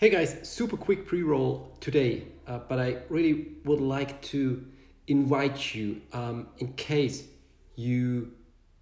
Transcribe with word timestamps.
Hey 0.00 0.08
guys, 0.08 0.48
super 0.48 0.78
quick 0.78 1.06
pre 1.06 1.22
roll 1.22 1.76
today, 1.78 2.24
uh, 2.46 2.60
but 2.66 2.80
I 2.80 3.00
really 3.10 3.48
would 3.66 3.82
like 3.82 4.22
to 4.32 4.64
invite 5.08 5.74
you 5.74 6.00
um, 6.14 6.46
in 6.56 6.72
case 6.72 7.24
you 7.76 8.32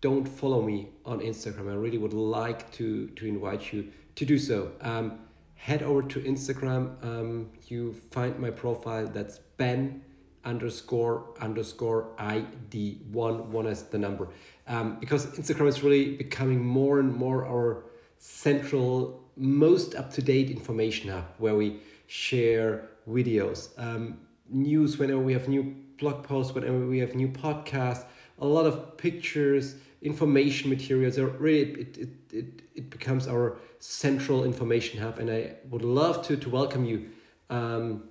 don't 0.00 0.28
follow 0.28 0.62
me 0.62 0.90
on 1.04 1.18
Instagram. 1.18 1.72
I 1.72 1.74
really 1.74 1.98
would 1.98 2.12
like 2.12 2.70
to, 2.74 3.08
to 3.08 3.26
invite 3.26 3.72
you 3.72 3.90
to 4.14 4.24
do 4.24 4.38
so. 4.38 4.70
Um, 4.80 5.18
head 5.56 5.82
over 5.82 6.02
to 6.02 6.20
Instagram. 6.20 7.04
Um, 7.04 7.50
you 7.66 7.94
find 8.12 8.38
my 8.38 8.50
profile 8.50 9.08
that's 9.08 9.38
Ben 9.56 10.02
underscore 10.44 11.34
underscore 11.40 12.10
ID 12.18 13.00
one 13.10 13.50
one 13.50 13.66
as 13.66 13.82
the 13.82 13.98
number 13.98 14.28
um, 14.68 15.00
because 15.00 15.26
Instagram 15.36 15.66
is 15.66 15.82
really 15.82 16.14
becoming 16.14 16.64
more 16.64 17.00
and 17.00 17.12
more 17.12 17.44
our 17.44 17.86
central 18.18 19.27
most 19.38 19.94
up-to-date 19.94 20.50
information 20.50 21.10
hub 21.10 21.24
where 21.38 21.54
we 21.54 21.80
share 22.06 22.88
videos 23.08 23.70
um, 23.78 24.18
news 24.48 24.98
whenever 24.98 25.20
we 25.20 25.32
have 25.32 25.48
new 25.48 25.74
blog 25.98 26.22
posts 26.24 26.54
whenever 26.54 26.86
we 26.86 26.98
have 26.98 27.14
new 27.14 27.28
podcasts 27.28 28.04
a 28.40 28.46
lot 28.46 28.66
of 28.66 28.96
pictures 28.96 29.76
information 30.02 30.70
materials. 30.70 31.18
Are 31.18 31.26
really 31.26 31.72
it, 31.72 31.98
it, 31.98 32.08
it, 32.32 32.62
it 32.74 32.90
becomes 32.90 33.26
our 33.26 33.56
central 33.78 34.44
information 34.44 35.00
hub. 35.00 35.18
And 35.18 35.30
i 35.30 35.54
would 35.70 35.82
love 35.82 36.26
to 36.26 36.36
to 36.36 36.48
welcome 36.48 36.84
you 36.84 37.10
um, 37.50 38.04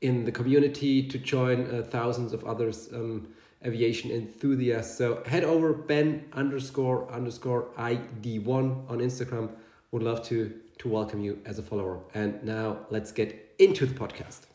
in 0.00 0.24
the 0.24 0.32
community 0.32 1.06
to 1.08 1.18
join 1.18 1.66
uh, 1.66 1.82
thousands 1.82 2.32
of 2.32 2.44
others 2.44 2.88
um, 2.92 3.28
aviation 3.64 4.10
enthusiasts. 4.10 4.98
So 4.98 5.22
head 5.24 5.44
over 5.44 5.72
ben 5.72 6.24
underscore 6.32 7.10
underscore 7.10 7.68
id1 7.78 8.90
on 8.90 8.98
instagram 8.98 9.50
would 9.92 10.02
love 10.02 10.24
to 10.26 10.58
to 10.78 10.88
welcome 10.88 11.20
you 11.22 11.38
as 11.44 11.58
a 11.58 11.62
follower. 11.62 12.00
And 12.14 12.42
now 12.42 12.86
let's 12.90 13.12
get 13.12 13.54
into 13.58 13.84
the 13.86 13.94
podcast. 13.94 14.46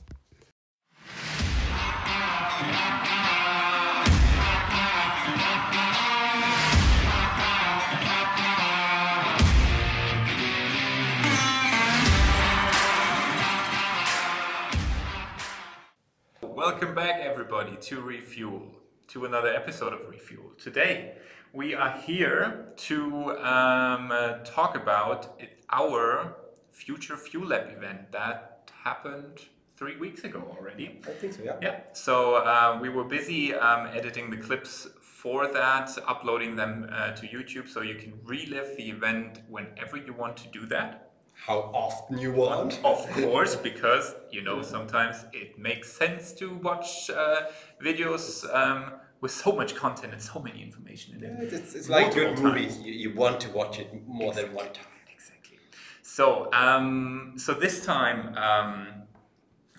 Welcome 16.41 16.95
back, 16.95 17.21
everybody, 17.21 17.77
to 17.81 18.01
Refuel, 18.01 18.63
to 19.07 19.23
another 19.23 19.47
episode 19.47 19.93
of 19.93 20.01
Refuel. 20.09 20.51
Today, 20.57 21.13
we 21.53 21.73
are 21.73 21.97
here 21.99 22.73
to 22.75 23.37
um, 23.37 24.11
uh, 24.11 24.39
talk 24.43 24.75
about 24.75 25.41
our 25.69 26.35
future 26.71 27.15
Fuel 27.15 27.47
Lab 27.47 27.71
event 27.71 28.11
that 28.11 28.69
happened 28.83 29.45
three 29.77 29.95
weeks 29.95 30.25
ago 30.25 30.53
already. 30.57 30.99
I 31.07 31.11
think 31.11 31.33
so, 31.33 31.43
yeah. 31.43 31.55
Yeah, 31.61 31.79
so 31.93 32.35
uh, 32.35 32.79
we 32.81 32.89
were 32.89 33.05
busy 33.05 33.53
um, 33.53 33.87
editing 33.95 34.29
the 34.29 34.37
clips 34.37 34.87
for 35.01 35.47
that, 35.47 35.89
uploading 36.05 36.57
them 36.57 36.89
uh, 36.91 37.11
to 37.11 37.27
YouTube 37.27 37.69
so 37.69 37.81
you 37.81 37.95
can 37.95 38.13
relive 38.25 38.75
the 38.75 38.89
event 38.89 39.39
whenever 39.47 39.95
you 39.95 40.11
want 40.11 40.35
to 40.37 40.47
do 40.49 40.65
that. 40.65 41.06
How 41.45 41.71
often 41.73 42.17
you 42.17 42.31
want. 42.31 42.79
Of 42.83 43.09
course, 43.11 43.55
because 43.55 44.15
you 44.31 44.41
know 44.41 44.61
sometimes 44.61 45.25
it 45.33 45.57
makes 45.57 45.91
sense 45.91 46.33
to 46.33 46.55
watch 46.55 47.09
uh, 47.09 47.43
videos. 47.81 48.43
Um, 48.53 48.93
with 49.21 49.31
so 49.31 49.51
much 49.51 49.75
content 49.75 50.13
and 50.13 50.21
so 50.21 50.39
many 50.39 50.61
information 50.61 51.15
in 51.15 51.23
it. 51.23 51.35
Yeah, 51.39 51.57
it's, 51.57 51.73
it's 51.73 51.89
like 51.89 52.13
good 52.13 52.39
movies. 52.39 52.79
You, 52.79 52.93
you 52.93 53.15
want 53.15 53.39
to 53.41 53.49
watch 53.49 53.79
it 53.79 53.91
more 54.07 54.29
exactly. 54.29 54.43
than 54.43 54.55
one 54.55 54.73
time. 54.73 54.85
Exactly. 55.13 55.57
So, 56.03 56.49
um, 56.53 57.33
so 57.35 57.53
this 57.53 57.85
time 57.85 58.35
um, 58.37 58.87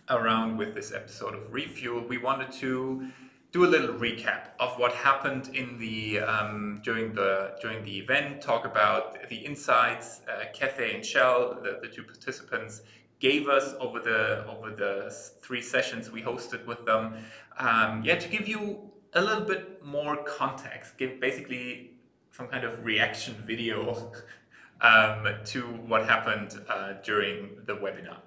around 0.08 0.56
with 0.56 0.74
this 0.74 0.92
episode 0.92 1.34
of 1.34 1.52
Refuel, 1.52 2.00
we 2.08 2.18
wanted 2.18 2.50
to 2.52 3.08
do 3.50 3.64
a 3.64 3.66
little 3.66 3.94
recap 3.94 4.50
of 4.60 4.78
what 4.78 4.92
happened 4.92 5.50
in 5.54 5.78
the 5.78 6.20
um, 6.20 6.80
during 6.84 7.14
the 7.14 7.54
during 7.60 7.84
the 7.84 7.98
event. 7.98 8.42
Talk 8.42 8.64
about 8.64 9.28
the 9.28 9.36
insights 9.36 10.20
uh, 10.28 10.44
Cathay 10.52 10.94
and 10.94 11.04
Shell, 11.04 11.60
the, 11.62 11.78
the 11.80 11.88
two 11.88 12.02
participants, 12.02 12.82
gave 13.20 13.48
us 13.48 13.74
over 13.80 14.00
the 14.00 14.44
over 14.46 14.70
the 14.70 15.14
three 15.40 15.62
sessions 15.62 16.10
we 16.10 16.22
hosted 16.22 16.66
with 16.66 16.84
them. 16.84 17.14
Um, 17.58 18.02
yeah, 18.04 18.16
to 18.16 18.28
give 18.28 18.46
you 18.46 18.90
a 19.14 19.20
little 19.20 19.44
bit 19.44 19.84
more 19.84 20.16
context, 20.24 20.98
give 20.98 21.18
basically 21.18 21.92
some 22.30 22.48
kind 22.48 22.64
of 22.64 22.84
reaction 22.84 23.34
video 23.46 24.12
um, 24.82 25.26
to 25.46 25.62
what 25.62 26.04
happened 26.04 26.60
uh, 26.68 26.94
during 27.02 27.56
the 27.64 27.74
webinar. 27.74 28.18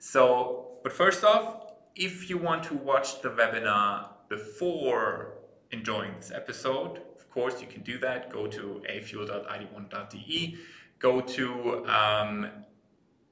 So, 0.00 0.78
but 0.82 0.92
first 0.92 1.22
off, 1.22 1.72
if 1.94 2.28
you 2.28 2.36
want 2.38 2.64
to 2.64 2.74
watch 2.74 3.22
the 3.22 3.30
webinar 3.30 4.08
before 4.28 5.34
enjoying 5.70 6.12
this 6.16 6.30
episode, 6.30 6.98
of 7.16 7.30
course 7.30 7.60
you 7.60 7.66
can 7.66 7.82
do 7.82 7.98
that. 7.98 8.32
Go 8.32 8.46
to 8.46 8.82
afuel.id1.de, 8.90 10.56
go 10.98 11.20
to 11.20 11.86
um, 11.86 12.48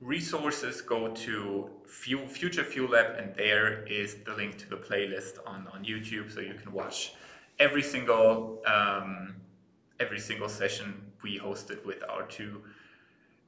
resources, 0.00 0.80
go 0.80 1.08
to 1.08 1.70
Fuel, 1.86 2.26
Future 2.26 2.64
Fuel 2.64 2.90
Lab, 2.90 3.16
and 3.16 3.34
there 3.34 3.84
is 3.84 4.16
the 4.24 4.34
link 4.34 4.58
to 4.58 4.68
the 4.68 4.76
playlist 4.76 5.38
on, 5.46 5.68
on 5.72 5.84
YouTube, 5.84 6.32
so 6.32 6.40
you 6.40 6.54
can 6.54 6.72
watch 6.72 7.14
every 7.58 7.82
single 7.82 8.62
um, 8.66 9.34
every 10.00 10.18
single 10.18 10.48
session 10.48 11.12
we 11.22 11.38
hosted 11.38 11.84
with 11.84 12.02
our 12.08 12.24
two 12.26 12.62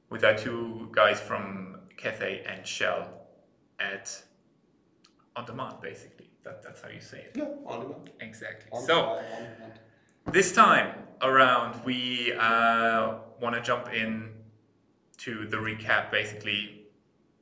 with 0.09 0.23
our 0.23 0.35
two 0.35 0.89
guys 0.93 1.19
from 1.19 1.79
Cathay 1.97 2.43
and 2.47 2.65
Shell 2.65 3.09
at 3.79 4.23
on 5.35 5.45
demand, 5.45 5.81
basically. 5.81 6.14
That, 6.45 6.61
that's 6.61 6.81
how 6.81 6.89
you 6.89 7.01
say 7.01 7.17
it. 7.17 7.31
Yeah, 7.33 7.45
on 7.65 7.79
demand. 7.81 8.11
Exactly. 8.21 8.69
On 8.71 8.85
so 8.85 9.19
this 10.31 10.53
time 10.53 10.93
around, 11.23 11.83
we 11.83 12.33
uh, 12.33 13.15
want 13.41 13.55
to 13.55 13.61
jump 13.61 13.91
in 13.91 14.29
to 15.17 15.47
the 15.47 15.57
recap, 15.57 16.11
basically, 16.11 16.83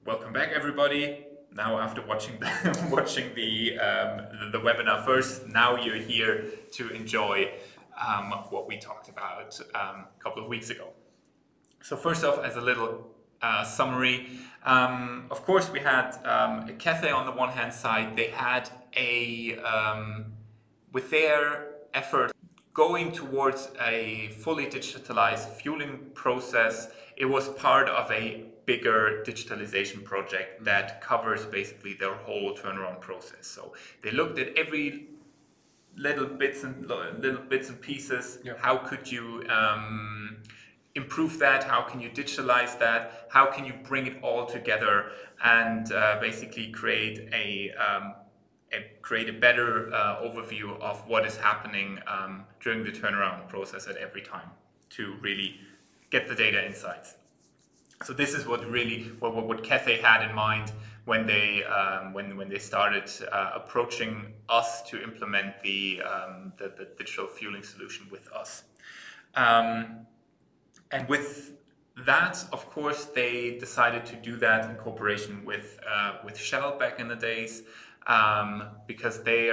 welcome 0.05 0.31
back 0.31 0.51
everybody. 0.55 1.25
Now 1.53 1.79
after 1.79 2.01
watching 2.01 2.39
the, 2.39 2.87
watching 2.91 3.35
the, 3.35 3.77
um, 3.77 4.17
the, 4.39 4.57
the 4.57 4.63
webinar 4.63 5.03
first, 5.03 5.47
now 5.49 5.75
you're 5.75 5.97
here 5.97 6.45
to 6.71 6.89
enjoy 6.91 7.51
um, 8.07 8.31
what 8.51 8.69
we 8.69 8.77
talked 8.77 9.09
about 9.09 9.59
um, 9.75 10.05
a 10.17 10.23
couple 10.23 10.41
of 10.41 10.47
weeks 10.47 10.69
ago. 10.69 10.87
So 11.81 11.97
first 11.97 12.23
off, 12.23 12.39
as 12.39 12.55
a 12.55 12.61
little 12.61 13.09
uh, 13.41 13.65
summary, 13.65 14.29
um, 14.65 15.25
of 15.29 15.43
course 15.43 15.69
we 15.69 15.81
had 15.81 16.15
um, 16.23 16.69
Cathay 16.77 17.11
on 17.11 17.25
the 17.25 17.33
one 17.33 17.49
hand 17.49 17.73
side, 17.73 18.15
they 18.15 18.27
had 18.27 18.69
a, 18.95 19.57
um, 19.59 20.25
with 20.91 21.09
their 21.09 21.67
effort 21.93 22.31
going 22.73 23.11
towards 23.11 23.69
a 23.79 24.29
fully 24.39 24.65
digitalized 24.65 25.47
fueling 25.49 25.99
process, 26.13 26.89
it 27.17 27.25
was 27.25 27.49
part 27.49 27.87
of 27.87 28.11
a 28.11 28.45
bigger 28.65 29.23
digitalization 29.25 30.03
project 30.03 30.63
that 30.63 31.01
covers 31.01 31.45
basically 31.45 31.93
their 31.93 32.13
whole 32.13 32.55
turnaround 32.55 32.99
process. 33.01 33.45
So 33.45 33.73
they 34.01 34.11
looked 34.11 34.39
at 34.39 34.57
every 34.57 35.07
little 35.95 36.25
bits 36.25 36.63
and 36.63 36.87
little 36.87 37.41
bits 37.41 37.69
and 37.69 37.79
pieces. 37.79 38.39
Yeah. 38.43 38.53
How 38.57 38.77
could 38.77 39.11
you 39.11 39.43
um, 39.49 40.37
improve 40.95 41.37
that? 41.39 41.63
How 41.63 41.81
can 41.81 41.99
you 41.99 42.09
digitalize 42.09 42.79
that? 42.79 43.27
How 43.29 43.45
can 43.45 43.65
you 43.65 43.73
bring 43.83 44.07
it 44.07 44.17
all 44.23 44.45
together 44.45 45.11
and 45.43 45.91
uh, 45.91 46.17
basically 46.19 46.71
create 46.71 47.29
a 47.33 47.71
um, 47.71 48.15
create 49.01 49.29
a 49.29 49.33
better 49.33 49.93
uh, 49.93 50.21
overview 50.21 50.79
of 50.79 51.07
what 51.07 51.25
is 51.25 51.37
happening 51.37 51.99
um, 52.07 52.45
during 52.61 52.83
the 52.83 52.91
turnaround 52.91 53.47
process 53.47 53.87
at 53.87 53.97
every 53.97 54.21
time 54.21 54.49
to 54.89 55.15
really 55.21 55.59
get 56.09 56.27
the 56.27 56.35
data 56.35 56.65
insights. 56.65 57.15
So 58.03 58.13
this 58.13 58.33
is 58.33 58.45
what 58.45 58.69
really 58.69 59.11
what, 59.19 59.33
what 59.35 59.63
Cathay 59.63 60.01
had 60.01 60.27
in 60.27 60.35
mind 60.35 60.71
when 61.05 61.25
they 61.25 61.63
um, 61.63 62.13
when 62.13 62.35
when 62.37 62.49
they 62.49 62.59
started 62.59 63.09
uh, 63.31 63.51
approaching 63.55 64.33
us 64.49 64.81
to 64.89 65.01
implement 65.01 65.61
the, 65.63 66.01
um, 66.01 66.53
the, 66.57 66.67
the 66.77 66.87
digital 66.97 67.27
fueling 67.27 67.63
solution 67.63 68.07
with 68.11 68.31
us. 68.31 68.63
Um, 69.35 70.05
and 70.91 71.07
with 71.07 71.53
that, 72.05 72.43
of 72.51 72.69
course, 72.69 73.05
they 73.05 73.57
decided 73.57 74.05
to 74.07 74.15
do 74.15 74.35
that 74.37 74.69
in 74.69 74.75
cooperation 74.75 75.45
with 75.45 75.79
uh, 75.87 76.17
with 76.23 76.37
Shell 76.37 76.77
back 76.77 76.99
in 76.99 77.07
the 77.07 77.15
days 77.15 77.63
um, 78.07 78.63
because 78.87 79.23
they 79.23 79.51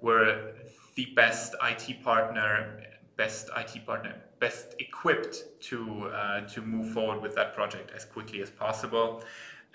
were 0.00 0.52
the 0.94 1.06
best 1.16 1.54
IT 1.62 2.02
partner, 2.02 2.82
best 3.16 3.50
IT 3.56 3.86
partner, 3.86 4.16
best 4.38 4.74
equipped 4.78 5.60
to 5.60 6.08
uh, 6.08 6.40
to 6.48 6.60
move 6.60 6.92
forward 6.92 7.22
with 7.22 7.34
that 7.34 7.54
project 7.54 7.92
as 7.94 8.04
quickly 8.04 8.42
as 8.42 8.50
possible. 8.50 9.22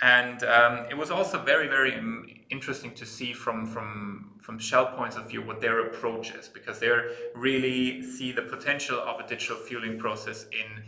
And 0.02 0.44
um, 0.44 0.86
it 0.90 0.96
was 0.96 1.10
also 1.10 1.42
very, 1.42 1.68
very 1.68 2.44
interesting 2.52 2.94
to 2.96 3.06
see 3.06 3.34
from, 3.34 3.66
from, 3.66 4.32
from 4.42 4.60
Shell 4.60 4.88
points 4.96 5.16
of 5.16 5.28
view 5.28 5.42
what 5.42 5.60
their 5.60 5.88
approach 5.88 6.32
is, 6.32 6.48
because 6.48 6.80
they 6.80 6.92
really 7.34 8.04
see 8.04 8.32
the 8.32 8.44
potential 8.44 9.00
of 9.00 9.20
a 9.20 9.28
digital 9.28 9.58
fueling 9.58 9.98
process 9.98 10.46
in 10.52 10.84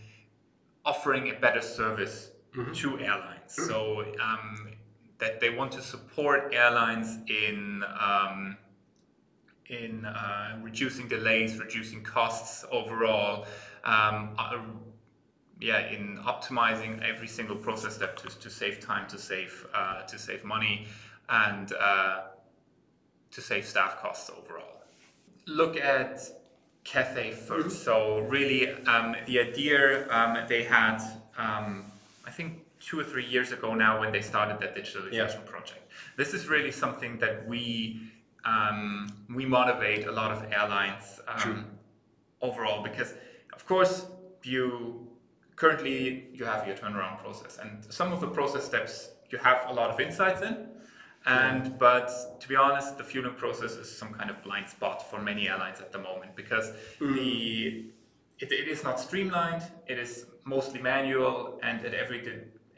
offering 0.86 1.30
a 1.30 1.40
better 1.40 1.62
service 1.62 2.32
mm-hmm. 2.56 2.72
to 2.72 3.00
airlines. 3.00 3.56
Mm-hmm. 3.56 3.68
So 3.68 4.06
um, 4.22 4.70
that 5.20 5.40
they 5.40 5.50
want 5.50 5.72
to 5.74 5.82
support 5.82 6.54
airlines 6.54 7.20
in 7.28 7.84
um, 8.00 8.58
in 9.68 10.06
uh, 10.06 10.58
reducing 10.62 11.08
delays, 11.08 11.58
reducing 11.60 12.02
costs 12.04 12.66
overall. 12.72 13.46
Um, 13.84 14.36
uh, 14.38 14.58
yeah, 15.62 15.88
in 15.90 16.20
optimizing 16.26 17.04
every 17.04 17.28
single 17.28 17.56
process 17.56 17.96
step 17.96 18.16
to, 18.18 18.40
to 18.40 18.50
save 18.50 18.80
time, 18.80 19.08
to 19.10 19.18
save 19.18 19.68
uh, 19.74 20.04
to 20.04 20.18
save 20.18 20.44
money, 20.44 20.88
and 21.28 21.74
uh, 21.74 22.22
to 23.32 23.42
save 23.42 23.66
staff 23.66 24.02
costs 24.02 24.30
overall. 24.30 24.84
Look 25.46 25.78
at 25.78 26.22
Cathay 26.84 27.32
1st 27.32 27.48
mm-hmm. 27.48 27.70
So 27.70 28.20
really, 28.20 28.70
um, 28.86 29.16
the 29.26 29.40
idea 29.40 30.10
um, 30.12 30.38
they 30.48 30.64
had, 30.64 31.00
um, 31.38 31.86
I 32.26 32.32
think 32.32 32.66
two 32.80 33.00
or 33.00 33.04
three 33.04 33.26
years 33.26 33.52
ago 33.52 33.74
now, 33.74 34.00
when 34.00 34.12
they 34.12 34.22
started 34.22 34.60
that 34.60 34.76
digitalization 34.76 35.12
yeah. 35.14 35.40
project. 35.46 35.92
This 36.18 36.34
is 36.34 36.48
really 36.48 36.72
something 36.72 37.18
that 37.20 37.48
we 37.48 38.02
um, 38.46 39.08
we 39.34 39.46
motivate 39.46 40.08
a 40.08 40.12
lot 40.12 40.32
of 40.32 40.52
airlines 40.52 41.20
um, 41.28 41.66
overall 42.42 42.82
because, 42.82 43.14
of 43.54 43.66
course, 43.66 44.06
you 44.44 45.08
currently 45.56 46.28
you 46.34 46.46
have 46.46 46.66
your 46.66 46.76
turnaround 46.76 47.20
process, 47.20 47.58
and 47.58 47.86
some 47.90 48.14
of 48.14 48.22
the 48.22 48.28
process 48.28 48.64
steps 48.64 49.10
you 49.30 49.38
have 49.38 49.66
a 49.68 49.74
lot 49.74 49.90
of 49.90 50.00
insights 50.00 50.42
in. 50.42 50.68
And 51.26 51.78
but 51.78 52.40
to 52.40 52.48
be 52.48 52.56
honest, 52.56 52.98
the 52.98 53.04
fueling 53.04 53.36
process 53.36 53.74
is 53.74 53.94
some 53.96 54.14
kind 54.14 54.30
of 54.30 54.42
blind 54.42 54.70
spot 54.70 55.10
for 55.10 55.22
many 55.22 55.50
airlines 55.50 55.82
at 55.82 55.92
the 55.92 56.00
moment 56.00 56.36
because 56.36 56.72
mm. 57.00 57.14
the 57.14 57.86
it, 58.40 58.52
it 58.52 58.68
is 58.70 58.84
not 58.84 59.00
streamlined. 59.00 59.64
It 59.86 60.00
is 60.00 60.26
mostly 60.46 60.82
manual, 60.82 61.60
and 61.62 61.86
at 61.86 61.94
every 61.94 62.22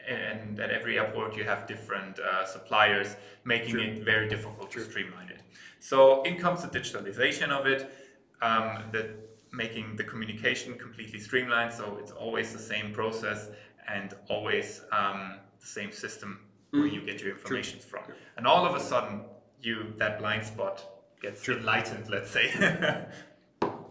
and 0.08 0.58
at 0.60 0.70
every 0.70 0.98
airport 0.98 1.36
you 1.36 1.44
have 1.44 1.66
different 1.66 2.18
uh, 2.18 2.44
suppliers, 2.44 3.16
making 3.44 3.72
True. 3.72 3.82
it 3.82 4.04
very 4.04 4.28
difficult 4.28 4.70
True. 4.70 4.84
to 4.84 4.90
streamline 4.90 5.28
it. 5.28 5.40
So 5.80 6.22
in 6.22 6.38
comes 6.38 6.62
the 6.62 6.68
digitalization 6.68 7.50
of 7.50 7.66
it, 7.66 7.92
um, 8.40 8.84
that 8.92 9.10
making 9.52 9.96
the 9.96 10.04
communication 10.04 10.78
completely 10.78 11.20
streamlined. 11.20 11.72
So 11.72 11.98
it's 12.00 12.12
always 12.12 12.52
the 12.52 12.58
same 12.58 12.92
process 12.92 13.48
and 13.88 14.14
always 14.28 14.82
um, 14.92 15.38
the 15.60 15.66
same 15.66 15.92
system 15.92 16.40
mm. 16.72 16.80
where 16.80 16.88
you 16.88 17.02
get 17.04 17.20
your 17.20 17.30
information 17.30 17.78
True. 17.80 17.88
from. 17.88 18.14
And 18.36 18.46
all 18.46 18.64
of 18.66 18.74
a 18.74 18.80
sudden, 18.80 19.22
you 19.60 19.92
that 19.98 20.18
blind 20.18 20.44
spot 20.44 20.84
gets 21.20 21.48
enlightened. 21.48 22.08
Let's 22.08 22.30
say. 22.30 22.50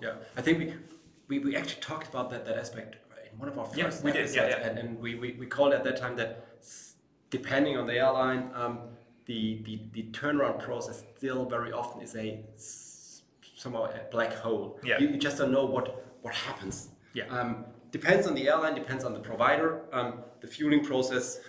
yeah, 0.01 0.15
I 0.35 0.41
think 0.41 0.59
we, 0.59 0.73
we 1.27 1.39
we 1.39 1.55
actually 1.55 1.81
talked 1.81 2.07
about 2.07 2.29
that 2.31 2.45
that 2.45 2.57
aspect 2.57 2.97
in 3.31 3.39
one 3.39 3.49
of 3.49 3.57
our 3.57 3.65
first 3.65 3.77
yeah, 3.77 3.85
we 4.03 4.11
episodes, 4.11 4.33
did, 4.33 4.35
yeah, 4.35 4.49
yeah. 4.49 4.67
And, 4.67 4.79
and 4.79 4.99
we, 4.99 5.15
we 5.15 5.33
we 5.33 5.45
called 5.45 5.73
at 5.73 5.83
that 5.83 5.97
time 5.97 6.15
that 6.17 6.45
depending 7.29 7.77
on 7.77 7.87
the 7.87 7.93
airline. 7.93 8.51
Um, 8.53 8.79
the, 9.25 9.61
the, 9.63 9.79
the 9.93 10.03
turnaround 10.11 10.59
process 10.59 11.03
still 11.17 11.45
very 11.45 11.71
often 11.71 12.01
is 12.01 12.15
a 12.15 12.39
somehow 13.55 13.85
a 13.85 14.11
black 14.11 14.33
hole. 14.33 14.79
Yeah. 14.83 14.99
You, 14.99 15.09
you 15.09 15.17
just 15.17 15.37
don't 15.37 15.51
know 15.51 15.65
what, 15.65 16.05
what 16.21 16.33
happens. 16.33 16.89
Yeah. 17.13 17.25
Um, 17.29 17.65
depends 17.91 18.25
on 18.27 18.33
the 18.33 18.49
airline, 18.49 18.73
depends 18.75 19.03
on 19.03 19.13
the 19.13 19.19
provider. 19.19 19.81
Um, 19.93 20.23
the 20.41 20.47
fueling 20.47 20.83
process 20.83 21.39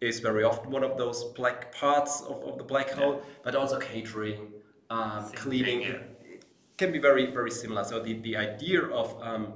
is 0.00 0.20
very 0.20 0.44
often 0.44 0.70
one 0.70 0.84
of 0.84 0.96
those 0.96 1.24
black 1.40 1.74
parts 1.74 2.20
of, 2.22 2.42
of 2.44 2.58
the 2.58 2.64
black 2.64 2.90
hole, 2.90 3.14
yeah. 3.16 3.34
but 3.42 3.56
also 3.56 3.78
catering, 3.80 4.52
um, 4.90 5.28
cleaning. 5.32 5.80
Thing, 5.80 5.90
yeah. 5.90 6.34
it, 6.34 6.44
can 6.76 6.92
be 6.92 7.00
very, 7.00 7.32
very 7.32 7.50
similar. 7.50 7.82
So 7.82 8.00
the, 8.00 8.14
the 8.20 8.36
idea 8.36 8.82
of 8.82 9.20
um, 9.20 9.54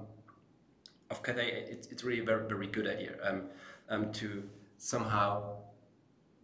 of 1.12 1.22
Cathay, 1.22 1.66
it's, 1.70 1.86
it's 1.88 2.02
really 2.02 2.20
a 2.20 2.24
very, 2.24 2.48
very 2.48 2.66
good 2.66 2.88
idea 2.88 3.12
um, 3.22 3.42
um, 3.88 4.12
to 4.14 4.42
somehow 4.78 5.56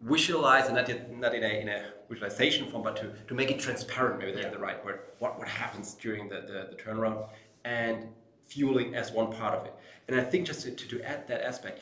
visualize, 0.03 0.67
and 0.67 0.77
not, 0.77 0.89
yet, 0.89 1.17
not 1.17 1.35
in, 1.35 1.43
a, 1.43 1.61
in 1.63 1.69
a 1.69 1.87
visualization 2.09 2.71
form, 2.71 2.85
but 2.85 2.97
to, 2.97 3.11
to 3.27 3.35
make 3.35 3.51
it 3.51 3.59
transparent, 3.59 4.19
maybe 4.21 4.33
that's 4.33 4.45
yeah. 4.45 4.51
the 4.51 4.59
right 4.59 4.85
word, 4.85 5.01
what, 5.19 5.39
what 5.39 5.49
happens 5.49 5.95
during 5.95 6.29
the, 6.29 6.41
the, 6.43 6.69
the, 6.71 6.77
turnaround, 6.83 7.27
and 7.65 8.07
fueling 8.45 8.95
as 8.95 9.11
one 9.11 9.33
part 9.33 9.55
of 9.55 9.67
it. 9.67 9.75
And 10.07 10.21
I 10.21 10.25
think 10.25 10.47
just 10.47 10.63
to, 10.63 10.71
to, 10.71 10.89
to 10.89 11.03
add 11.03 11.27
that 11.29 11.43
aspect, 11.43 11.81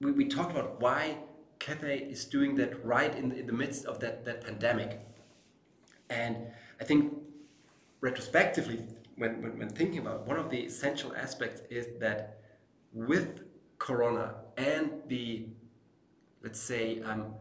we, 0.00 0.12
we 0.12 0.24
talked 0.26 0.50
about 0.50 0.80
why 0.80 1.16
Cathay 1.58 1.98
is 1.98 2.24
doing 2.24 2.54
that 2.56 2.84
right 2.84 3.14
in, 3.16 3.32
in 3.32 3.46
the 3.46 3.52
midst 3.52 3.86
of 3.86 3.98
that, 4.00 4.24
that 4.26 4.44
pandemic. 4.44 5.00
And 6.10 6.36
I 6.80 6.84
think 6.84 7.14
retrospectively, 8.00 8.84
when, 9.18 9.42
when, 9.42 9.58
when 9.58 9.68
thinking 9.68 9.98
about 9.98 10.20
it, 10.20 10.26
one 10.26 10.38
of 10.38 10.50
the 10.50 10.58
essential 10.58 11.14
aspects 11.14 11.62
is 11.70 11.86
that 12.00 12.40
with 12.92 13.42
Corona 13.78 14.34
and 14.56 14.90
the 15.08 15.48
let's 16.42 16.60
say, 16.60 17.00
um, 17.02 17.34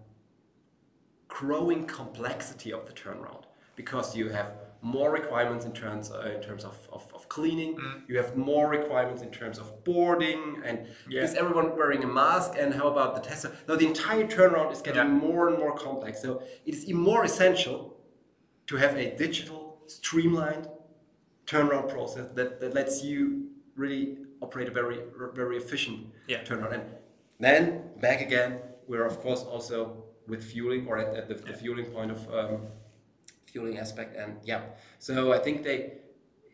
growing 1.27 1.85
complexity 1.85 2.71
of 2.73 2.85
the 2.85 2.93
turnaround 2.93 3.43
because 3.75 4.15
you 4.15 4.29
have 4.29 4.53
more 4.81 5.11
requirements 5.11 5.65
in 5.65 5.71
terms 5.71 6.11
uh, 6.11 6.31
in 6.35 6.41
terms 6.41 6.63
of, 6.63 6.77
of, 6.91 7.03
of 7.13 7.27
cleaning. 7.29 7.75
Mm. 7.75 8.01
You 8.07 8.17
have 8.17 8.35
more 8.35 8.69
requirements 8.69 9.21
in 9.21 9.31
terms 9.31 9.57
of 9.59 9.83
boarding, 9.83 10.61
and 10.63 10.87
yeah. 11.09 11.23
is 11.23 11.35
everyone 11.35 11.75
wearing 11.75 12.03
a 12.03 12.07
mask? 12.07 12.53
And 12.57 12.73
how 12.73 12.87
about 12.87 13.15
the 13.15 13.21
tester? 13.21 13.51
Now 13.67 13.75
the 13.75 13.87
entire 13.87 14.27
turnaround 14.27 14.71
is 14.71 14.81
getting 14.81 15.01
yeah. 15.01 15.25
more 15.27 15.49
and 15.49 15.57
more 15.57 15.75
complex. 15.75 16.21
So 16.21 16.41
it 16.65 16.73
is 16.75 16.85
even 16.85 17.01
more 17.01 17.23
essential 17.23 17.97
to 18.67 18.75
have 18.77 18.95
a 18.97 19.15
digital, 19.15 19.79
streamlined 19.87 20.67
turnaround 21.47 21.89
process 21.89 22.27
that, 22.35 22.59
that 22.59 22.73
lets 22.73 23.03
you 23.03 23.47
really 23.75 24.17
operate 24.41 24.67
a 24.67 24.71
very 24.71 24.99
very 25.33 25.57
efficient 25.57 26.05
yeah. 26.27 26.43
turnaround. 26.43 26.73
And 26.73 26.83
then 27.39 27.83
back 27.99 28.21
again 28.21 28.59
we're 28.87 29.05
of 29.05 29.19
course 29.19 29.41
also 29.43 30.03
with 30.27 30.43
fueling 30.43 30.87
or 30.87 30.97
at, 30.97 31.15
at 31.15 31.27
the, 31.27 31.35
yeah. 31.35 31.51
the, 31.51 31.57
fueling 31.57 31.85
point 31.85 32.11
of 32.11 32.33
um, 32.33 32.61
fueling 33.45 33.77
aspect 33.77 34.15
and 34.17 34.37
yeah 34.43 34.61
so 34.99 35.31
i 35.31 35.39
think 35.39 35.63
they 35.63 35.93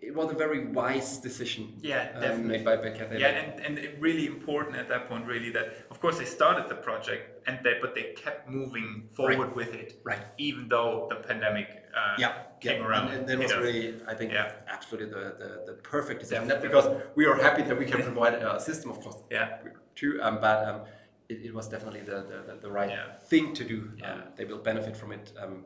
it 0.07 0.13
was 0.13 0.31
a 0.31 0.35
very 0.35 0.65
wise 0.67 1.17
decision 1.17 1.73
yeah 1.81 2.11
um, 2.19 2.47
made 2.47 2.63
by, 2.63 2.75
by 2.75 2.89
Cathay. 2.89 3.19
yeah 3.19 3.27
and, 3.27 3.77
and 3.79 4.01
really 4.01 4.25
important 4.25 4.75
at 4.75 4.88
that 4.89 5.07
point 5.09 5.25
really 5.25 5.50
that 5.51 5.85
of 5.89 6.00
course 6.00 6.17
they 6.17 6.25
started 6.25 6.67
the 6.69 6.75
project 6.75 7.47
and 7.47 7.59
they 7.63 7.75
but 7.81 7.95
they 7.95 8.13
kept 8.15 8.50
moving 8.50 9.07
forward 9.13 9.47
right. 9.47 9.55
with 9.55 9.73
it 9.73 10.00
right 10.03 10.25
even 10.38 10.67
though 10.67 11.07
the 11.09 11.15
pandemic 11.15 11.83
uh, 11.95 12.15
yeah, 12.17 12.33
came 12.59 12.81
yeah. 12.81 12.88
around 12.88 13.07
and, 13.09 13.29
and 13.29 13.29
that 13.29 13.39
was 13.39 13.55
really 13.55 13.95
i 14.07 14.13
think 14.13 14.31
yeah. 14.31 14.53
absolutely 14.67 15.09
the, 15.09 15.35
the, 15.41 15.50
the 15.67 15.73
perfect 15.83 16.19
decision 16.21 16.47
not 16.47 16.61
because 16.61 16.88
we 17.15 17.25
are 17.25 17.35
happy 17.35 17.61
that 17.63 17.77
we 17.77 17.85
can 17.85 18.01
provide 18.01 18.33
a 18.33 18.59
system 18.59 18.91
of 18.91 19.00
course 19.00 19.17
yeah 19.31 19.57
too 19.95 20.19
um, 20.21 20.39
but 20.41 20.67
um, 20.67 20.81
it, 21.29 21.45
it 21.45 21.53
was 21.53 21.67
definitely 21.67 22.01
the, 22.01 22.44
the, 22.47 22.57
the 22.61 22.71
right 22.71 22.89
yeah. 22.89 23.13
thing 23.25 23.53
to 23.53 23.63
do. 23.63 23.91
Yeah. 23.98 24.13
Um, 24.13 24.22
they 24.36 24.45
will 24.45 24.60
benefit 24.60 24.95
from 24.95 25.12
it 25.12 25.31
um, 25.41 25.65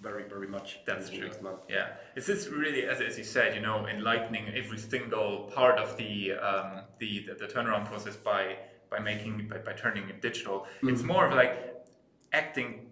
very, 0.00 0.24
very 0.24 0.46
much. 0.46 0.80
That's 0.86 1.10
true. 1.10 1.30
Yeah, 1.68 1.94
it's 2.14 2.26
just 2.26 2.50
really, 2.50 2.84
as, 2.84 3.00
as 3.00 3.18
you 3.18 3.24
said, 3.24 3.54
you 3.54 3.60
know, 3.60 3.86
enlightening 3.86 4.48
every 4.54 4.78
single 4.78 5.50
part 5.54 5.78
of 5.78 5.96
the 5.96 6.32
um, 6.32 6.82
the, 6.98 7.26
the, 7.26 7.34
the 7.34 7.52
turnaround 7.52 7.86
process 7.86 8.16
by 8.16 8.56
by 8.90 8.98
making 8.98 9.48
by, 9.48 9.58
by 9.58 9.72
turning 9.72 10.08
it 10.08 10.22
digital. 10.22 10.60
Mm-hmm. 10.60 10.88
It's 10.90 11.02
more 11.02 11.26
of 11.26 11.34
like 11.34 11.74
acting 12.32 12.86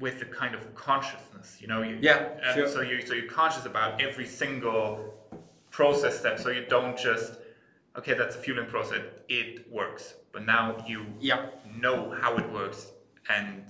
with 0.00 0.22
a 0.22 0.26
kind 0.26 0.54
of 0.54 0.74
consciousness, 0.74 1.58
you 1.60 1.68
know. 1.68 1.82
You, 1.82 1.98
yeah. 2.00 2.54
Sure. 2.54 2.68
So 2.68 2.80
you 2.80 3.04
so 3.06 3.14
you're 3.14 3.30
conscious 3.30 3.66
about 3.66 4.00
every 4.00 4.26
single 4.26 5.14
process 5.70 6.18
step, 6.18 6.38
so 6.38 6.50
you 6.50 6.64
don't 6.66 6.96
just 6.96 7.34
okay, 7.96 8.14
that's 8.14 8.36
a 8.36 8.38
fueling 8.38 8.66
process, 8.66 9.02
it 9.28 9.70
works 9.72 10.14
but 10.32 10.46
now 10.46 10.76
you 10.86 11.06
yeah. 11.20 11.46
know 11.80 12.14
how 12.20 12.36
it 12.36 12.50
works 12.52 12.92
and 13.28 13.64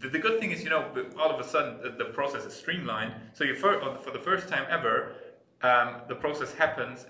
the, 0.00 0.08
the, 0.08 0.18
good 0.18 0.40
thing 0.40 0.50
is, 0.50 0.62
you 0.62 0.70
know, 0.70 0.84
all 1.18 1.30
of 1.30 1.40
a 1.40 1.48
sudden 1.48 1.80
the, 1.82 2.04
the 2.04 2.10
process 2.10 2.44
is 2.44 2.54
streamlined. 2.54 3.14
So 3.32 3.44
you 3.44 3.54
for, 3.54 3.96
for 4.02 4.10
the 4.10 4.18
first 4.18 4.48
time 4.48 4.66
ever, 4.68 5.14
um, 5.62 6.02
the 6.08 6.14
process 6.14 6.52
happens 6.52 7.06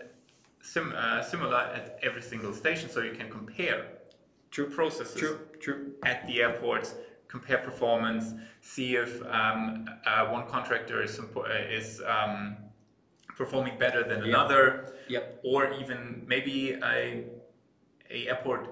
sim, 0.62 0.92
uh, 0.96 1.22
similar 1.22 1.56
at 1.56 1.98
every 2.02 2.22
single 2.22 2.52
station, 2.52 2.88
so 2.88 3.00
you 3.00 3.12
can 3.12 3.30
compare 3.30 3.86
true 4.50 4.68
processes 4.68 5.16
true, 5.16 5.38
true. 5.60 5.92
at 6.04 6.26
the 6.26 6.42
airports, 6.42 6.94
compare 7.28 7.58
performance, 7.58 8.34
see 8.60 8.96
if 8.96 9.22
um, 9.26 9.88
uh, 10.06 10.26
one 10.26 10.46
contractor 10.48 11.02
is 11.02 11.20
is 11.70 12.02
um, 12.06 12.56
performing 13.36 13.78
better 13.78 14.02
than 14.02 14.18
yep. 14.18 14.28
another, 14.28 14.94
yep. 15.08 15.40
or 15.44 15.72
even 15.74 16.24
maybe 16.26 16.72
a 16.82 17.24
a 18.10 18.28
airport 18.28 18.68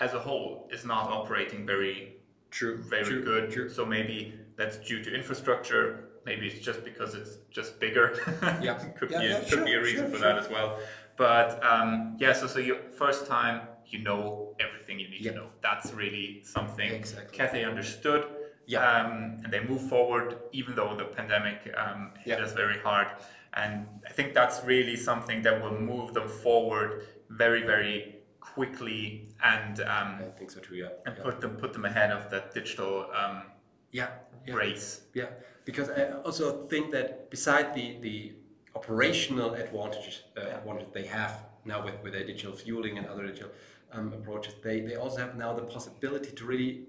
as 0.00 0.12
a 0.12 0.18
whole 0.18 0.68
is 0.70 0.84
not 0.84 1.10
operating 1.10 1.64
very 1.64 2.16
true, 2.54 2.82
very 2.82 3.04
true, 3.04 3.24
good. 3.24 3.50
True. 3.50 3.68
So 3.68 3.84
maybe 3.84 4.32
that's 4.56 4.76
due 4.78 5.02
to 5.02 5.14
infrastructure. 5.14 6.10
Maybe 6.24 6.46
it's 6.46 6.64
just 6.64 6.84
because 6.84 7.14
it's 7.14 7.38
just 7.50 7.78
bigger. 7.80 8.06
Yeah, 8.62 8.74
could 8.98 9.10
yeah, 9.10 9.20
be 9.20 9.26
a, 9.26 9.28
yeah, 9.28 9.38
could 9.40 9.48
sure, 9.48 9.64
be 9.64 9.74
a 9.74 9.82
reason 9.82 10.06
sure, 10.06 10.10
for 10.12 10.18
sure. 10.18 10.34
that 10.34 10.38
as 10.38 10.48
well. 10.48 10.78
But 11.16 11.62
um, 11.64 12.16
yeah, 12.18 12.32
so 12.32 12.46
so 12.46 12.58
your 12.58 12.78
first 13.02 13.26
time 13.26 13.56
you 13.86 13.98
know 13.98 14.54
everything 14.60 14.98
you 14.98 15.08
need 15.08 15.20
yep. 15.20 15.34
to 15.34 15.40
know. 15.40 15.48
That's 15.62 15.92
really 15.92 16.42
something 16.44 16.90
exactly. 16.90 17.36
Cathay 17.36 17.64
understood. 17.64 18.26
Yeah. 18.66 18.78
Um, 18.78 19.40
and 19.44 19.52
they 19.52 19.60
move 19.60 19.82
forward 19.88 20.38
even 20.52 20.74
though 20.74 20.96
the 20.96 21.04
pandemic 21.04 21.58
um, 21.76 22.12
hit 22.18 22.40
us 22.40 22.52
very 22.52 22.78
hard. 22.78 23.08
And 23.54 23.86
I 24.08 24.10
think 24.10 24.34
that's 24.34 24.64
really 24.64 24.96
something 24.96 25.42
that 25.42 25.62
will 25.62 25.78
move 25.78 26.14
them 26.14 26.28
forward 26.28 27.06
very, 27.28 27.62
very 27.62 28.16
quickly 28.52 29.28
and 29.42 29.80
um, 29.80 30.18
I 30.20 30.30
think 30.38 30.50
so 30.50 30.60
too. 30.60 30.76
Yeah. 30.76 30.88
and 31.06 31.16
yeah. 31.16 31.24
put 31.24 31.40
them 31.40 31.56
put 31.56 31.72
them 31.72 31.84
ahead 31.84 32.10
of 32.10 32.30
that 32.30 32.54
digital 32.54 33.06
um, 33.14 33.42
yeah. 33.90 34.08
yeah. 34.46 34.54
race. 34.54 35.02
Yeah, 35.14 35.30
because 35.64 35.88
I 35.90 36.10
also 36.24 36.66
think 36.66 36.92
that 36.92 37.30
beside 37.30 37.74
the 37.74 37.98
the 38.00 38.32
operational 38.74 39.54
advantages 39.54 40.22
uh, 40.36 40.56
advantage 40.58 40.88
they 40.92 41.06
have 41.06 41.32
now 41.64 41.84
with 41.84 41.96
with 42.02 42.12
their 42.12 42.26
digital 42.26 42.52
fueling 42.52 42.98
and 42.98 43.06
other 43.06 43.26
digital 43.26 43.50
um, 43.92 44.12
approaches, 44.12 44.54
they 44.62 44.80
they 44.80 44.96
also 44.96 45.18
have 45.18 45.36
now 45.36 45.52
the 45.54 45.62
possibility 45.62 46.30
to 46.32 46.44
really 46.44 46.86